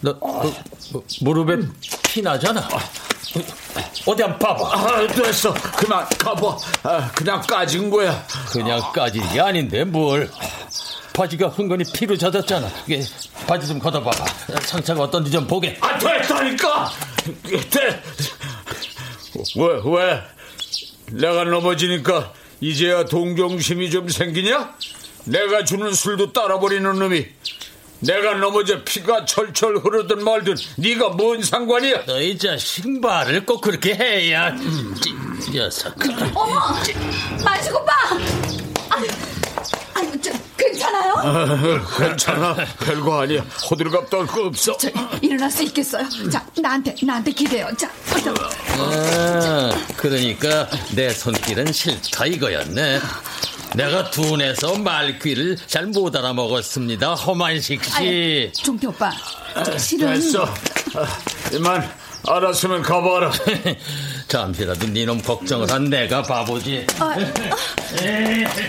[0.00, 0.54] 너, 그,
[0.92, 1.66] 그, 무릎에
[2.02, 2.68] 피 나잖아.
[4.06, 4.78] 어디 한번 봐봐.
[4.78, 5.54] 아, 됐어.
[5.76, 6.56] 그만 가봐.
[6.82, 8.24] 아, 그냥 까진 거야.
[8.52, 10.30] 그냥 까진 게 아닌데 뭘.
[11.14, 12.68] 바지가 흥건히 피로 젖었잖아.
[12.86, 13.02] 이게
[13.46, 14.24] 바지 좀 걷어봐봐.
[14.62, 15.78] 상처가 어떤지 좀 보게.
[15.80, 16.90] 아, 됐다니까.
[17.70, 18.02] 돼.
[19.56, 20.22] 왜, 왜?
[21.12, 24.74] 내가 넘어지니까 이제야 동정심이 좀 생기냐?
[25.24, 27.26] 내가 주는 술도 따라버리는 놈이
[28.00, 32.06] 내가 넘어져 피가 철철 흐르든 말든 네가 뭔 상관이야?
[32.06, 35.94] 너희 자식 말을 꼭 그렇게 해야 이 녀석.
[36.34, 36.60] 어머,
[37.44, 37.92] 만식 오빠.
[41.22, 41.82] 괜찮아요?
[41.82, 42.54] 아, 괜찮아.
[42.80, 43.42] 별거 아니야.
[43.70, 44.76] 호들갑 떨 거 없어.
[44.76, 44.88] 저,
[45.22, 46.06] 일어날 수 있겠어요?
[46.30, 47.68] 자, 나한테 나한테 기대요.
[47.76, 48.34] 자, 어서.
[48.78, 53.00] 아, 그러니까 내 손길은 싫다 이거였네.
[53.76, 57.14] 내가 둔해서 말귀를 잘 못 알아먹었습니다.
[57.14, 58.50] 허만식 씨.
[58.54, 59.10] 종태 오빠,
[59.64, 60.44] 저 실은 됐어.
[60.44, 61.06] 아,
[61.52, 61.88] 이만
[62.26, 63.30] 알았으면 가봐라.
[64.28, 66.86] 잠시라도 네놈 걱정을 한 내가 바보지.
[66.98, 67.14] 아,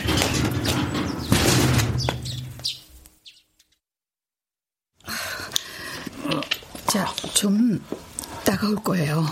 [6.88, 7.05] 자,
[7.36, 7.80] 좀
[8.45, 9.26] 따가울 거예요.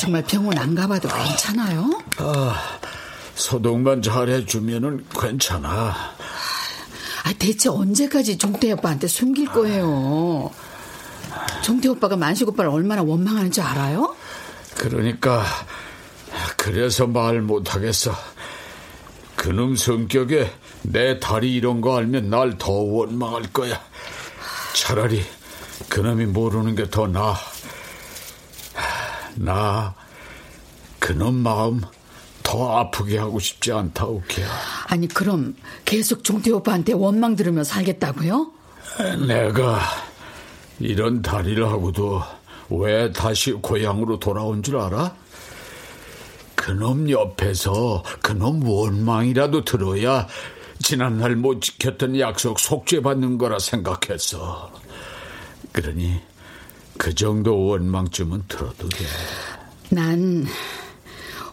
[0.00, 2.00] 정말 병원 안 가봐도 괜찮아요?
[2.18, 2.56] 아,
[3.34, 5.68] 소독만 잘해주면은 괜찮아.
[7.24, 10.50] 아, 대체 언제까지 종태 오빠한테 숨길 거예요?
[11.62, 14.16] 종태 오빠가 만식 오빠를 얼마나 원망하는지 알아요?
[14.76, 15.44] 그러니까
[16.56, 18.12] 그래서 말 못하겠어.
[19.34, 20.50] 그놈 성격에
[20.82, 23.80] 내 다리 이런 거 알면 날 더 원망할 거야.
[24.76, 25.22] 차라리
[25.88, 27.34] 그놈이 모르는 게 더 나아.
[29.36, 29.94] 나
[30.98, 31.80] 그놈 마음
[32.42, 34.48] 더 아프게 하고 싶지 않다, 오케야.
[34.86, 38.52] 아니, 그럼 계속 종태 오빠한테 원망 들으며 살겠다고요?
[39.26, 39.80] 내가
[40.78, 42.22] 이런 다리를 하고도
[42.70, 45.14] 왜 다시 고향으로 돌아온 줄 알아?
[46.54, 50.26] 그놈 옆에서 그놈 원망이라도 들어야
[50.82, 54.72] 지난날 못 지켰던 약속 속죄받는 거라 생각했어.
[55.72, 56.20] 그러니
[56.98, 59.04] 그 정도 원망쯤은 들어도 돼.
[59.90, 60.46] 난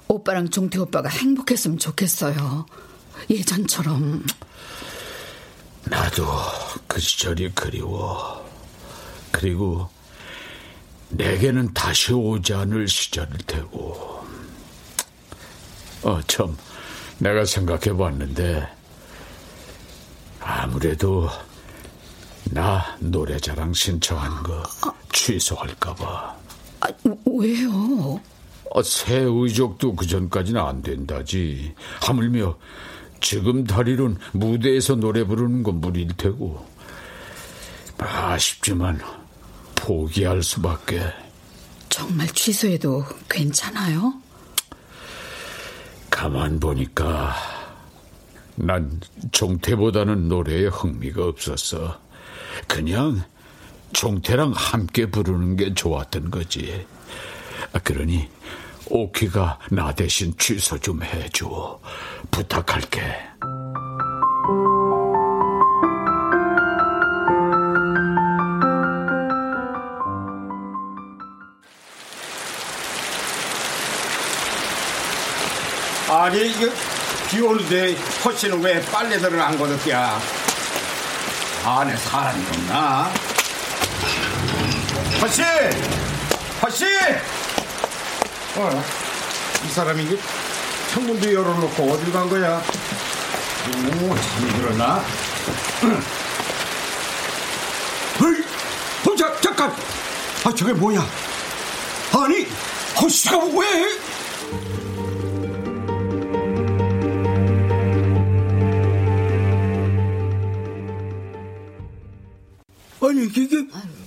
[0.07, 2.65] 오빠랑 종태 오빠가 행복했으면 좋겠어요.
[3.29, 4.25] 예전처럼.
[5.85, 6.25] 나도
[6.87, 8.47] 그 시절이 그리워.
[9.31, 9.89] 그리고
[11.09, 14.25] 내게는 다시 오지 않을 시절일 테고.
[16.03, 16.57] 어, 참,
[17.17, 18.67] 내가 생각해 봤는데,
[20.63, 21.27] 아무래도
[22.45, 24.63] 나 노래자랑 신청한 거
[25.11, 26.35] 취소할까봐.
[26.79, 26.87] 아,
[27.25, 28.21] 왜요?
[28.69, 31.73] 어, 새 의족도 그 전까지는 안 된다지.
[32.01, 32.57] 하물며
[33.19, 36.65] 지금 다리론 무대에서 노래 부르는 건 무리일 테고.
[37.97, 39.01] 아쉽지만
[39.75, 41.01] 포기할 수밖에.
[41.89, 44.13] 정말 취소해도 괜찮아요?
[46.09, 47.35] 가만 보니까
[48.55, 51.99] 난 종태보다는 노래에 흥미가 없었어.
[52.67, 53.23] 그냥
[53.93, 56.85] 종태랑 함께 부르는 게 좋았던 거지.
[57.73, 58.29] 아, 그러니
[58.87, 61.79] 오키가 나 대신 취소 좀 해줘.
[62.29, 63.01] 부탁할게.
[76.09, 76.92] 아니 이거
[77.33, 80.21] 비 오는데 허씨는 왜 빨래들을 안 걷었냐?
[81.65, 83.11] 안에 사람이 없나?
[85.19, 85.41] 허씨!
[86.61, 86.85] 허씨!
[88.55, 88.83] 어,
[89.65, 90.19] 이 사람이 이게
[90.91, 92.61] 창문도 열어놓고 어딜 간 거야?
[93.67, 95.03] 오, 잠들었나?
[98.21, 98.45] 헐!
[99.09, 99.75] 어, 자, 잠깐!
[100.43, 101.03] 아, 저게 뭐야?
[102.13, 102.47] 아니,
[103.01, 104.12] 허씨가 왜?
[113.13, 113.47] 아니 이게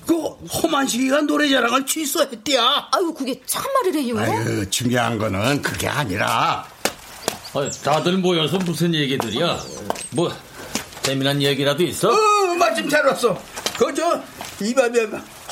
[0.05, 0.17] 그
[0.63, 2.89] 험한 시기가 노래자랑을 취소했대야.
[2.93, 4.19] 아유 그게 참말이래요.
[4.19, 6.67] 아유, 중요한 거는 그게 아니라
[7.55, 9.59] 아, 다들 모여서 무슨 얘기들이야?
[10.11, 10.35] 뭐
[11.03, 12.09] 재미난 얘기라도 있어?
[12.09, 13.41] 어, 마침 잘 왔어.
[13.79, 14.21] 그저
[14.61, 15.07] 이밤에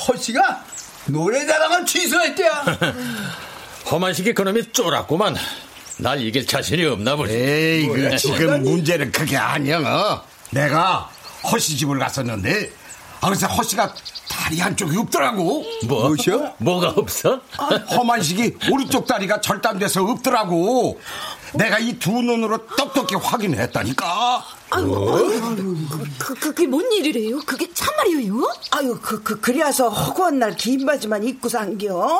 [0.07, 0.65] 허씨가
[1.05, 2.65] 노래자랑을 취소했대야.
[3.89, 5.35] 험한식이 그놈이 쫄았구만.
[5.97, 7.33] 날 이길 자신이 없나 보네.
[7.33, 9.79] 에이, 그 지금 문제는 그게 아니야.
[9.79, 10.25] 어?
[10.51, 11.09] 내가
[11.49, 12.71] 허씨 집을 갔었는데,
[13.25, 13.91] 아, 그래서 허씨가
[14.29, 15.63] 다리 한쪽이 없더라고.
[15.87, 16.07] 뭐?
[16.09, 16.53] 뭐죠?
[16.59, 17.41] 뭐가 없어?
[17.57, 20.99] 아, 험한식이 오른쪽 다리가 절단돼서 없더라고.
[21.55, 24.45] 내가 이 두 눈으로 똑똑히 확인했다니까.
[24.69, 27.39] 아유, 아유, 그, 그, 그게 뭔 일이래요?
[27.47, 28.33] 그게 참말이에요?
[28.71, 32.19] 아유, 그, 그, 그래서 허구한 날 긴 바지만 입고 산겨?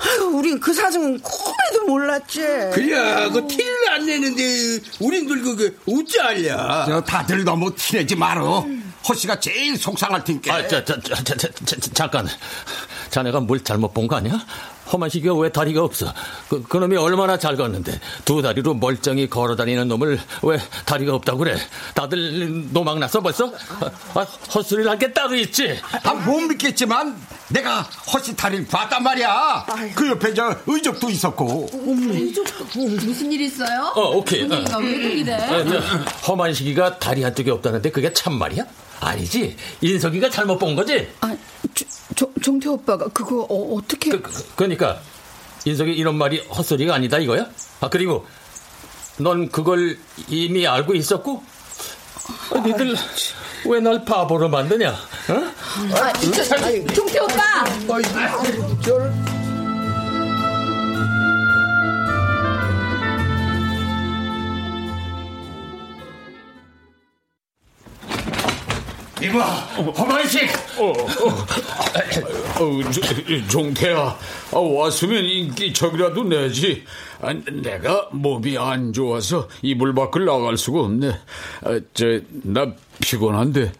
[0.00, 2.40] 아유, 우린 그 사정은 꿈에도 몰랐지.
[2.74, 4.42] 그래, 그 티를 안 내는데,
[5.00, 6.84] 우린 들 그게 어찌 알냐.
[6.86, 8.66] 저 다들 너무 티내지 말어.
[9.08, 10.54] 허 씨가 제일 속상할 테니까.
[10.54, 12.26] 아, 자, 자, 자, 자, 자, 자, 잠깐.
[13.10, 14.38] 자네가 뭘 잘못 본 거 아니야?
[14.92, 16.12] 험한식이가 왜 다리가 없어?
[16.48, 21.58] 그, 그 놈이 얼마나 잘 걷는데 두 다리로 멀쩡히 걸어다니는 놈을 왜 다리가 없다고 그래?
[21.94, 23.52] 다들 노망났어 벌써?
[24.14, 24.20] 아,
[24.54, 25.78] 헛소리를 할게 따로 있지.
[26.04, 27.18] 아, 못 믿겠지만
[27.48, 27.82] 내가
[28.12, 29.66] 허씨 다리를 봤단 말이야.
[29.94, 31.68] 그 옆에 저 의족도 있었고.
[32.74, 33.92] 무슨 일 있어요?
[33.94, 34.46] 어, 오케이.
[34.48, 35.34] 분위기가 왜 그래?
[35.34, 35.78] 아, 저,
[36.32, 38.64] 험한식이가 다리 한쪽이 없다는데 그게 참말이야?
[39.00, 39.56] 아니지.
[39.80, 41.08] 인석이가 잘못 본 거지?
[41.20, 41.36] 아,
[41.74, 41.84] 조,
[42.14, 44.22] 조, 종태 오빠가 그거 어, 떻게 그,
[44.56, 45.00] 그러니까
[45.64, 47.46] 인석이 이런 말이 헛소리가 아니다 이거야?
[47.80, 48.26] 아 그리고
[49.18, 51.42] 넌 그걸 이미 알고 있었고?
[52.54, 52.94] 아, 니들
[53.66, 54.90] 왜 날 바보로 만드냐?
[54.90, 55.32] 어?
[55.94, 56.44] 아, 저,
[56.94, 57.64] 종태 오빠!
[69.20, 69.44] 이봐,
[69.96, 70.48] 허만식!
[70.78, 71.28] 어, 어,
[72.64, 74.16] 어, 저, 종태야,
[74.52, 76.84] 아, 왔으면 인기척이라도 내지.
[77.20, 81.08] 아, 내가 몸이 안 좋아서 이불 밖을 나갈 수가 없네.
[81.64, 83.72] 아, 저, 나 피곤한데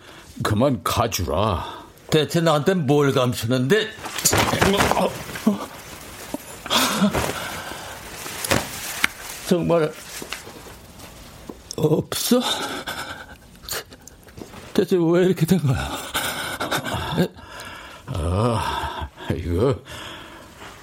[0.43, 1.78] 그만 가주라.
[2.11, 3.89] 대체 나한테 뭘 감추는데?
[9.49, 9.93] 정말
[11.76, 12.41] 없어?
[14.78, 15.90] 대체 왜 이렇게 된 거야?
[18.06, 19.74] 아, 이거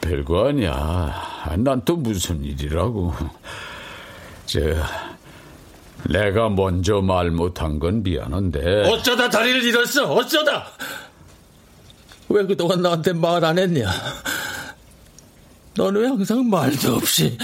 [0.02, 1.46] 별거 아니야.
[1.58, 3.14] 난 또 무슨 일이라고.
[4.48, 4.60] 저,
[6.10, 8.90] 내가 먼저 말 못한 건 미안한데.
[8.92, 10.12] 어쩌다 다리를 잃었어?
[10.12, 10.68] 어쩌다?
[12.28, 13.90] 왜 그동안 나한테 말 안 했냐?
[15.78, 17.38] 넌왜 항상 말도 없이.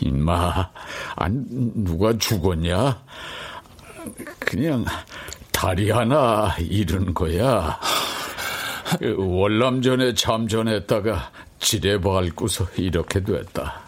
[0.00, 0.70] 임마,
[1.16, 1.44] 안,
[1.84, 3.02] 누가 죽었냐?
[4.46, 4.86] 그냥
[5.52, 7.78] 다리 하나 잃은 거야.
[9.18, 13.82] 월남전에 참전했다가 지뢰 밟고서 이렇게 됐다.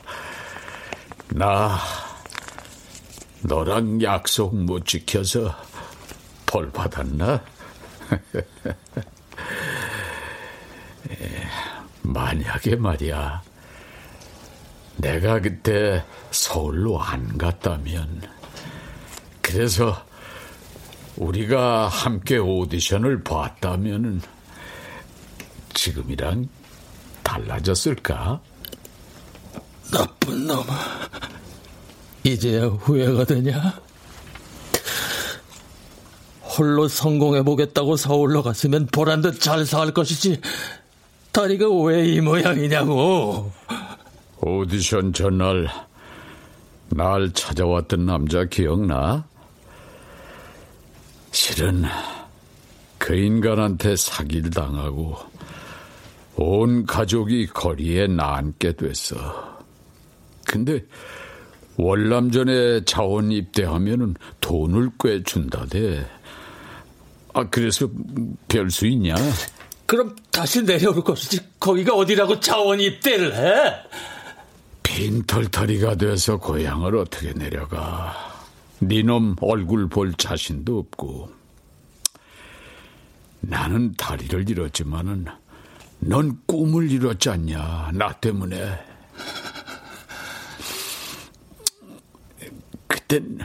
[1.28, 1.78] 나
[3.42, 5.54] 너랑 약속 못 지켜서
[6.44, 7.40] 벌 받았나?
[12.02, 13.42] 만약에 말이야.
[14.96, 18.22] 내가 그때 서울로 안 갔다면,
[19.40, 20.07] 그래서
[21.18, 24.20] 우리가 함께 오디션을 봤다면은
[25.74, 26.48] 지금이랑
[27.22, 28.40] 달라졌을까?
[29.92, 30.64] 나쁜 놈.
[32.24, 33.80] 이제야 후회가 되냐?
[36.42, 40.40] 홀로 성공해보겠다고 서울로 갔으면 보란 듯 잘 살 것이지.
[41.32, 43.52] 다리가 왜 이 모양이냐고.
[44.40, 45.68] 오디션 전날
[46.90, 49.24] 날 찾아왔던 남자 기억나?
[51.33, 51.85] 실은
[52.99, 55.16] 그 인간한테 사기를 당하고
[56.37, 59.59] 온 가족이 거리에 나앉게 됐어.
[60.45, 60.85] 근데
[61.76, 66.05] 월남전에 자원 입대하면은 돈을 꽤 준다대.
[67.35, 67.89] 아 그래서
[68.49, 69.14] 별 수 있냐?
[69.87, 73.74] 그럼 다시 내려올 것이지 거기가 어디라고 자원 입대를 해?
[74.83, 78.38] 빈털터리가 돼서 고향을 어떻게 내려가?
[78.83, 81.31] 니놈 얼굴 볼 자신도 없고.
[83.41, 85.26] 나는 다리를 잃었지만은
[86.01, 87.91] 넌 꿈을 잃었지 않냐?
[87.95, 88.79] 나 때문에.
[92.87, 93.39] 그땐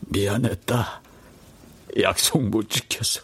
[0.00, 1.02] 미안했다.
[2.00, 3.20] 약속 못 지켜서.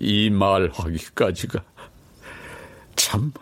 [0.00, 1.62] 이 말 하기까지가
[2.96, 3.32] 참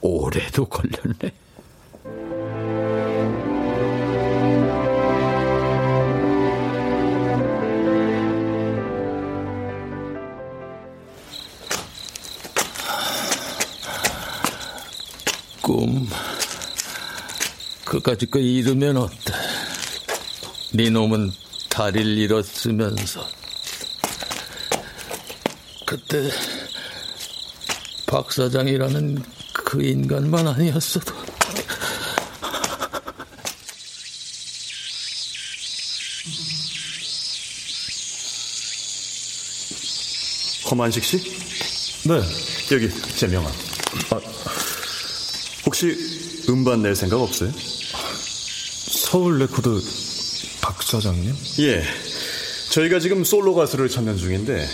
[0.00, 1.32] 오래도 걸렸네.
[15.62, 16.08] 꿈.
[17.84, 19.32] 그까짓 거 잃으면 어때?
[20.72, 21.32] 네 놈은
[21.70, 23.26] 다리를 잃었으면서
[25.86, 26.30] 그때
[28.06, 29.37] 박 사장이라는
[29.68, 31.12] 그 인간만 아니었어도
[40.70, 41.18] 허만식 씨?
[42.08, 42.22] 네.
[42.72, 43.52] 여기 제 명함.
[44.10, 44.20] 아,
[45.66, 45.94] 혹시
[46.48, 47.52] 음반 낼 생각 없어요?
[47.52, 49.68] 서울 레코드
[50.62, 51.36] 박 사장님?
[51.58, 51.84] 예.
[52.70, 54.66] 저희가 지금 솔로 가수를 찾는 중인데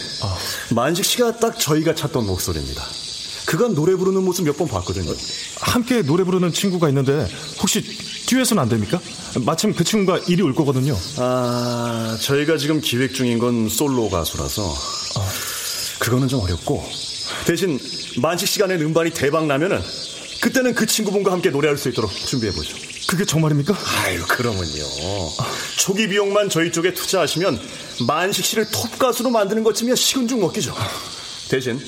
[0.73, 3.04] 만식 씨가 딱 저희가 찾던 목소리입니다.
[3.47, 5.13] 그간 노래 부르는 모습 몇 번 봤거든요.
[5.61, 7.29] 함께 노래 부르는 친구가 있는데
[7.61, 7.83] 혹시
[8.27, 9.01] 듀엣은 안 됩니까?
[9.45, 10.97] 마침 그 친구가 이리 올 거거든요.
[11.19, 14.75] 아, 저희가 지금 기획 중인 건 솔로 가수라서
[15.99, 16.85] 그거는 좀 어렵고
[17.47, 17.79] 대신
[18.23, 19.83] 만식 낸 음반이 대박 나면은
[20.41, 22.77] 그때는 그 친구분과 함께 노래할 수 있도록 준비해 보죠.
[23.09, 23.77] 그게 정말입니까?
[24.05, 24.85] 아유, 그러면요.
[25.79, 27.61] 초기 비용만 저희 쪽에 투자하시면
[28.07, 30.75] 만식 씨를 톱 가수로 만드는 것쯤이야 식은 죽 먹기죠.
[31.49, 31.81] 대신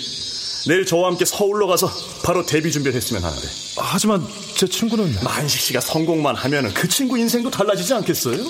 [0.67, 1.89] 내일 저와 함께 서울로 가서
[2.25, 3.49] 바로 데뷔 준비를 했으면 하는데.
[3.77, 8.45] 하지만 제 친구는 만식 씨가 성공만 하면은 그 친구 인생도 달라지지 않겠어요?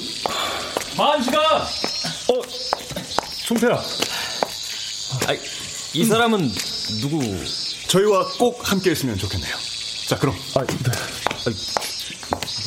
[0.96, 1.38] 만식아!
[1.58, 2.42] 어,
[3.46, 3.72] 송태야.
[3.74, 5.36] 아,
[5.92, 6.50] 이 사람은
[7.00, 7.20] 누구?
[7.88, 9.54] 저희와 꼭 함께 했으면 좋겠네요.
[10.08, 10.34] 자, 그럼.
[10.54, 11.52] 아, 네.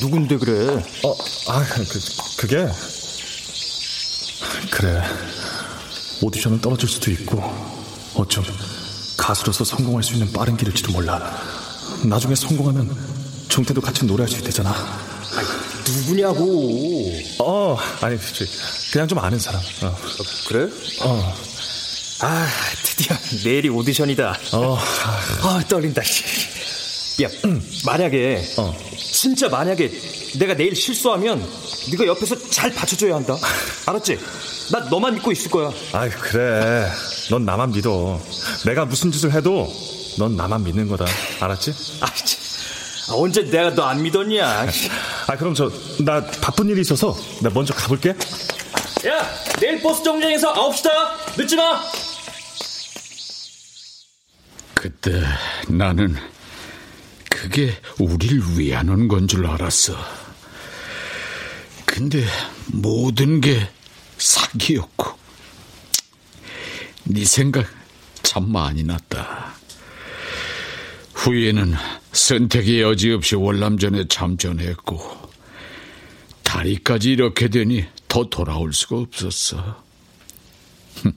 [0.02, 0.84] 누군데 그래?
[1.04, 1.16] 어,
[1.48, 2.00] 아, 그,
[2.38, 2.68] 그게
[4.70, 5.02] 그래.
[6.22, 7.42] 오디션은 떨어질 수도 있고
[8.14, 8.44] 어쩜
[9.20, 11.20] 가수로서 성공할 수 있는 빠른 길일지도 몰라.
[12.06, 12.96] 나중에 성공하면
[13.50, 14.74] 종태도 같이 노래할 수 있대잖아.
[15.86, 17.12] 누구냐고.
[17.40, 18.18] 어, 아니.
[18.92, 19.62] 그냥 좀 아는 사람.
[19.84, 19.98] 어.
[20.48, 20.70] 그래?
[21.02, 21.36] 어.
[22.22, 22.48] 아,
[22.84, 24.38] 드디어 내일이 오디션이다.
[24.54, 24.78] 어.
[25.44, 26.02] 아, 떨린다.
[27.22, 27.28] 야,
[27.86, 28.42] 만약에
[28.98, 29.92] 진짜 만약에
[30.40, 31.46] 내가 내일 실수하면
[31.92, 33.36] 네가 옆에서 잘 받쳐줘야 한다.
[33.86, 34.18] 알았지?
[34.72, 35.72] 나 너만 믿고 있을 거야.
[35.92, 36.88] 아이, 그래.
[37.30, 38.22] 넌 나만 믿어.
[38.66, 39.68] 내가 무슨 짓을 해도
[40.18, 41.06] 넌 나만 믿는 거다.
[41.42, 41.74] 알았지?
[42.02, 44.68] 아, 아, 언제 내가 너 안 믿었냐?
[45.28, 48.10] 아, 그럼 저, 나 바쁜 일이 있어서 나 먼저 가볼게.
[49.08, 51.38] 야, 내일 버스 정류장에서 9시다.
[51.38, 51.82] 늦지 마.
[54.74, 55.22] 그때
[55.68, 56.16] 나는
[57.40, 59.96] 그게 우리를 위하는 건 줄 알았어.
[61.86, 62.26] 근데
[62.68, 63.70] 모든 게
[64.18, 65.18] 사기였고,
[67.06, 67.66] 네 생각
[68.24, 69.54] 참 많이 났다.
[71.14, 71.76] 후에는
[72.12, 75.32] 선택의 여지 없이 월남전에 참전했고,
[76.44, 79.82] 다리까지 이렇게 되니 더 돌아올 수가 없었어.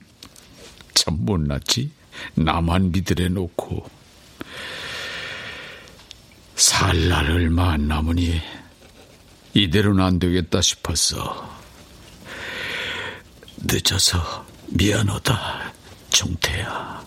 [0.93, 1.91] 참 못났지?
[2.35, 4.02] 나만 믿으래 놓고.
[6.65, 8.41] 살 날 얼마 안 남으니
[9.53, 11.49] 이대로는 안 되겠다 싶었어.
[13.57, 15.73] 늦어서 미안하다,
[16.09, 17.03] 종태야.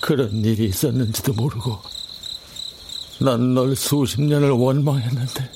[0.00, 1.80] 그런 일이 있었는지도 모르고
[3.20, 5.50] 난 널 수십 년을 원망했는데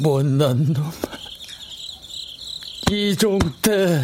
[0.00, 0.90] 못난 놈
[2.90, 4.02] 이종태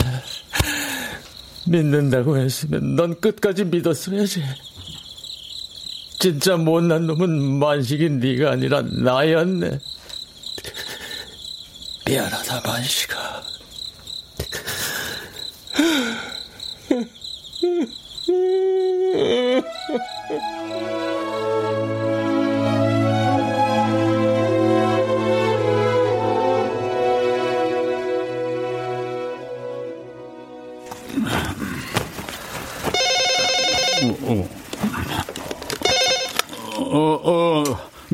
[1.67, 4.43] 믿는다고 했으면 넌 끝까지 믿었어야지.
[6.19, 9.79] 진짜 못난 놈은 만식이 네가 아니라 나였네.
[12.07, 13.42] 미안하다 만식아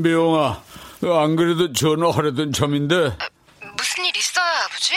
[0.08, 0.62] 미영아.
[1.22, 2.94] 안 그래도 전화하려던 참인데,
[3.76, 4.94] 무슨 일 있어요, 아버지?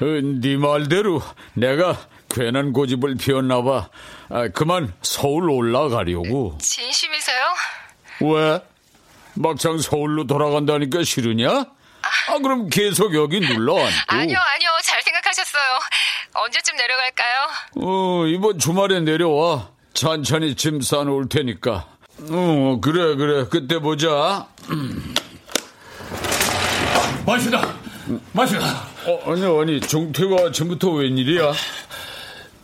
[0.00, 1.22] 어, 네 말대로
[1.54, 1.96] 내가
[2.28, 3.88] 괜한 고집을 피웠나 봐.
[4.28, 6.58] 아, 그만 서울 올라가려고.
[6.60, 7.38] 진심이세요?
[8.20, 8.62] 왜?
[9.34, 11.48] 막상 서울로 돌아간다니까 싫으냐?
[11.50, 13.90] 아, 그럼 계속 여기 눌러 앉고.
[14.08, 14.70] 아니요, 아니요.
[14.82, 15.78] 잘 생각하셨어요.
[16.34, 17.48] 언제쯤 내려갈까요?
[17.76, 19.70] 어, 이번 주말에 내려와.
[19.94, 21.88] 천천히 짐 싸놓을 테니까.
[22.30, 23.46] 어, 그래, 그래.
[23.48, 24.48] 그때 보자.
[27.24, 27.74] 마시다!
[28.32, 28.86] 마시다!
[29.06, 31.52] 어, 아니, 아니, 종태가 아침부터 웬일이야?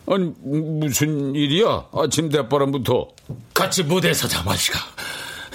[0.07, 1.86] 아니, 무슨 일이야?
[1.94, 3.09] 아침 대바람부터.
[3.52, 4.78] 같이 무대에 서 자, 마시가.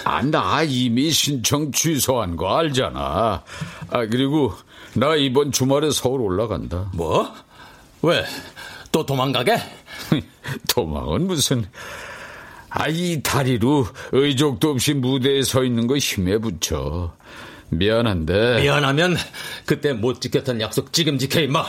[0.06, 3.44] 아, 나 이미 신청 취소한 거 알잖아.
[3.90, 4.54] 아, 그리고
[4.94, 6.90] 나 이번 주말에 서울 올라간다.
[6.94, 7.32] 뭐?
[8.02, 8.24] 왜?
[8.92, 9.58] 또 도망가게?
[10.74, 11.66] 도망은 무슨.
[12.70, 17.14] 아, 이 다리로 의족도 없이 무대에 서 있는 거 힘에 붙여.
[17.70, 18.62] 미안한데.
[18.62, 19.18] 미안하면
[19.66, 21.64] 그때 못 지켰던 약속 지금 지켜, 임마.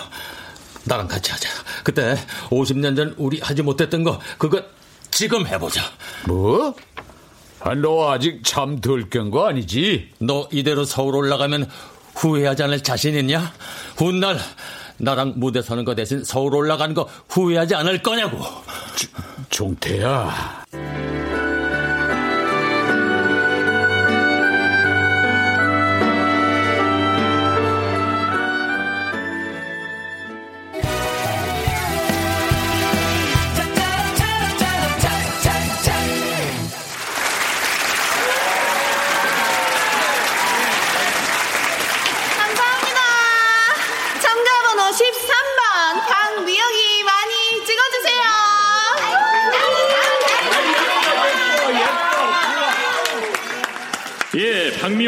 [0.85, 1.49] 나랑 같이 하자.
[1.85, 2.17] 그때
[2.51, 4.63] 50년 전 우리 하지 못했던 거, 그거
[5.11, 5.83] 지금 해보자.
[6.27, 6.75] 뭐?
[7.61, 10.09] 아, 너 아직 잠 덜 깬 거 아니지?
[10.19, 11.69] 너 이대로 서울 올라가면
[12.15, 13.53] 후회하지 않을 자신 있냐?
[13.97, 14.39] 훗날
[15.01, 18.39] 나랑 무대 서는 거 대신 서울 올라가는 거 후회하지 않을 거냐고.
[19.49, 20.65] 종태야.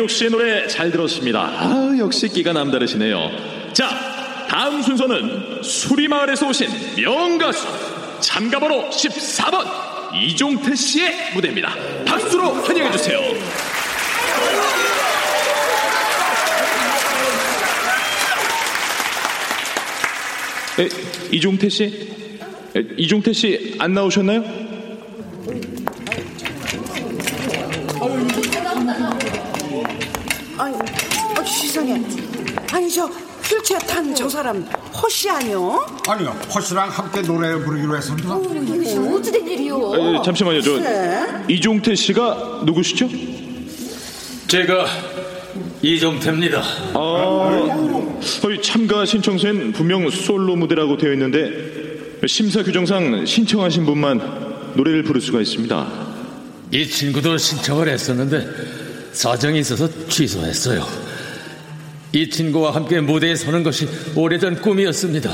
[0.02, 1.40] 예, 박미옥 씨의 노래 잘 들었습니다.
[1.40, 3.30] 아, 역시 끼가 남다르시네요.
[3.72, 3.88] 자,
[4.48, 7.66] 다음 순서는 수리마을에서 오신 명가수
[8.20, 9.66] 참가번호 14번
[10.14, 11.74] 이종태 씨의 무대입니다.
[12.04, 13.18] 박수로 환영해 주세요.
[20.78, 20.88] 에,
[21.30, 21.84] 이종태 씨?
[22.76, 24.42] 에, 이종태 씨 안 나오셨나요?
[30.58, 32.00] 아니, 어, 세상에.
[32.72, 34.62] 아니, 저 휠체어 탄 저 사람
[35.02, 35.86] 허씨 아니요?
[36.08, 38.38] 아니요, 허씨랑 함께 노래 부르기로 했습니다.
[38.38, 39.94] 이것이 어찌된 일이요?
[39.96, 40.60] 에, 잠시만요.
[40.60, 41.26] 저 네.
[41.48, 43.08] 이종태 씨가 누구시죠?
[44.48, 44.86] 제가
[45.80, 46.58] 이종태입니다.
[46.94, 48.20] 아, 어,
[48.62, 55.86] 참가 신청서엔 분명 솔로 무대라고 되어 있는데 심사 규정상 신청하신 분만 노래를 부를 수가 있습니다.
[56.72, 58.46] 이 친구도 신청을 했었는데
[59.12, 61.11] 사정이 있어서 취소했어요.
[62.12, 65.30] 이 친구와 함께 무대에 서는 것이 오래전 꿈이었습니다.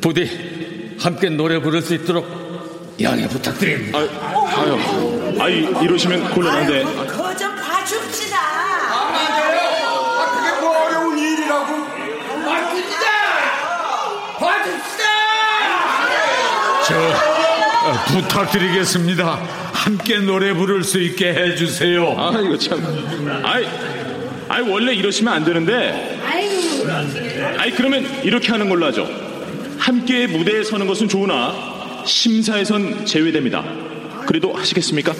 [0.00, 3.98] 부디 함께 노래 부를 수 있도록 양해 부탁드립니다.
[3.98, 8.36] 아유, 아이 이러시면 곤란한데 거저 봐줍시다.
[10.34, 12.00] 그게 뭐 어려운 일이라고?
[16.86, 19.40] 저 어, 부탁드리겠습니다.
[19.72, 22.14] 함께 노래 부를 수 있게 해주세요.
[22.18, 22.80] 아 이거 참,
[23.44, 23.64] 아이,
[24.50, 26.18] 아이 원래 이러시면 안 되는데,
[27.56, 29.08] 아이 그러면 이렇게 하는 걸로 하죠.
[29.78, 33.64] 함께 무대에 서는 것은 좋으나 심사에선 제외됩니다.
[34.26, 35.14] 그래도 하시겠습니까?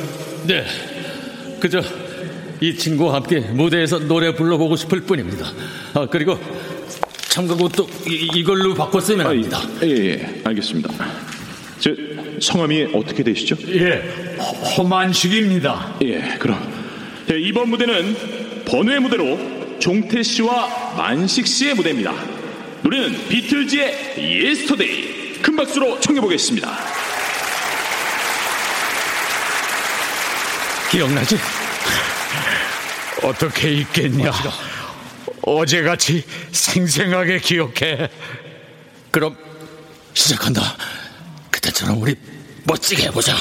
[0.49, 0.65] 네.
[1.61, 1.81] 그저
[2.61, 5.47] 이 친구와 함께 무대에서 노래 불러보고 싶을 뿐입니다.
[5.95, 6.37] 아, 그리고
[7.29, 9.61] 참가곡도 이- 이걸로 바꿨으면 합니다.
[9.85, 10.91] 예, 예, 알겠습니다.
[11.79, 11.91] 저
[12.41, 13.57] 성함이 어떻게 되시죠?
[13.69, 14.03] 예,
[14.77, 15.99] 허만식입니다.
[16.03, 16.59] 예, 그럼
[17.33, 18.40] 예, 이번 무대는
[18.71, 19.37] 번외 무대로
[19.81, 22.13] 종태 씨와 만식 씨의 무대입니다.
[22.83, 25.43] 노래는 비틀즈의 Yesterday.
[25.43, 26.71] 큰 박수로 청해 보겠습니다.
[30.89, 31.37] 기억나지?
[33.25, 34.31] 어떻게 있겠냐?
[35.43, 38.09] 어제같이 생생하게 기억해.
[39.11, 39.37] 그럼
[40.15, 40.63] 시작한다.
[41.51, 42.15] 그때처럼 우리
[42.65, 43.35] 멋지게 해보자.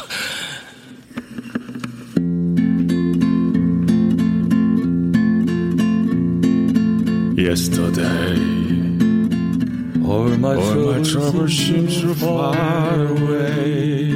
[7.50, 8.38] Yesterday,
[10.06, 12.54] all my, all my troubles seem so far
[12.94, 14.14] away.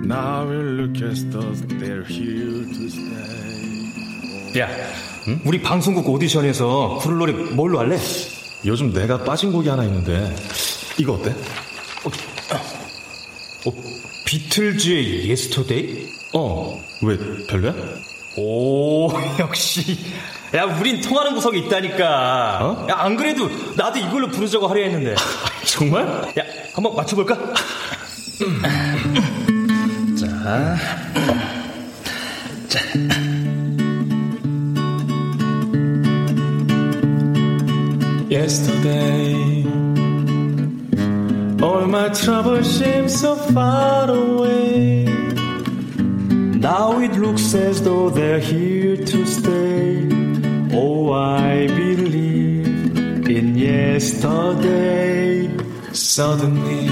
[0.00, 4.58] Now it looks as though they're here to stay.
[4.58, 4.68] 야,
[5.44, 7.98] 우리 방송국 오디션에서 부를 노래 뭘로 할래?
[8.64, 10.34] 요즘 내가 빠진 곡이 하나 있는데
[10.98, 11.34] 이거 어때?
[13.66, 13.72] 어,
[14.24, 16.08] 비틀즈의 Yesterday?
[16.32, 17.18] 어, 왜
[17.48, 17.74] 별로야?
[18.38, 19.98] 오, 역시.
[20.54, 22.86] 야, 우린 통하는 구석이 있다니까.
[22.90, 25.14] 야, 안 그래도 나도 이걸로 부르자고 하려 했는데.
[25.64, 26.06] 정말?
[26.38, 26.44] 야,
[26.74, 27.38] 한번 맞춰볼까?
[30.18, 30.76] 자.
[32.68, 32.80] 자.
[38.28, 39.64] Yesterday,
[41.62, 45.04] all my troubles seem so far away.
[46.58, 49.20] Now it looks as though they're here to stay.
[49.20, 49.21] Oh,
[51.14, 55.48] I believe in yesterday.
[55.92, 56.88] Suddenly,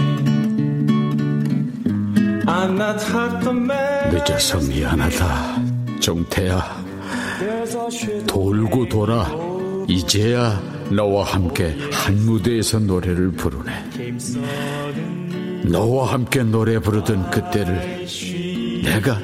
[2.46, 4.14] I'm not half the man.
[4.14, 5.60] 늦어서 미안하다.
[7.90, 9.26] shadow 돌고 돌아.
[9.88, 10.60] 이제야
[10.90, 13.72] 너와 함께 한 무대에서 노래를 부르네.
[15.64, 18.06] 너와 함께 노래 부르던 그때를
[18.82, 19.18] 내가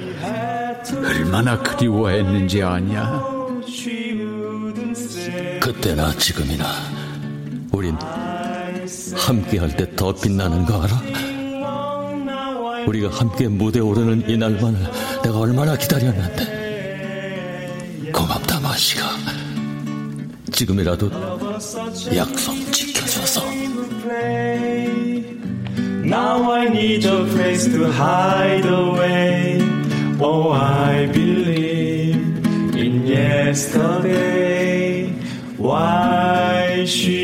[1.05, 3.36] 얼마나 그리워했는지 아냐?
[5.87, 6.67] 그때나 지금이나
[7.71, 7.97] 우린
[9.15, 11.01] 함께 할 때 더 빛나는 거 알아?
[12.89, 14.81] 우리가 함께 무대 오르는 이 날만을
[15.23, 16.43] 내가 얼마나 기다렸는데
[18.13, 19.05] 고맙다 마시가
[20.51, 21.09] 지금이라도
[22.17, 23.43] 약속 지켜줘서
[26.05, 29.61] Now I need a place to hide away.
[30.21, 34.36] Oh, I believe in yesterday.
[36.87, 37.16] she you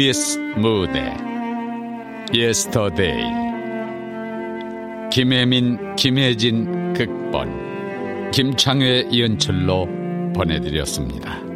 [0.00, 1.14] KBS 무대
[2.32, 3.22] 예스터데이
[5.12, 9.86] 김혜민, 김혜진 극본 김창회 연출로
[10.34, 11.49] 보내드렸습니다.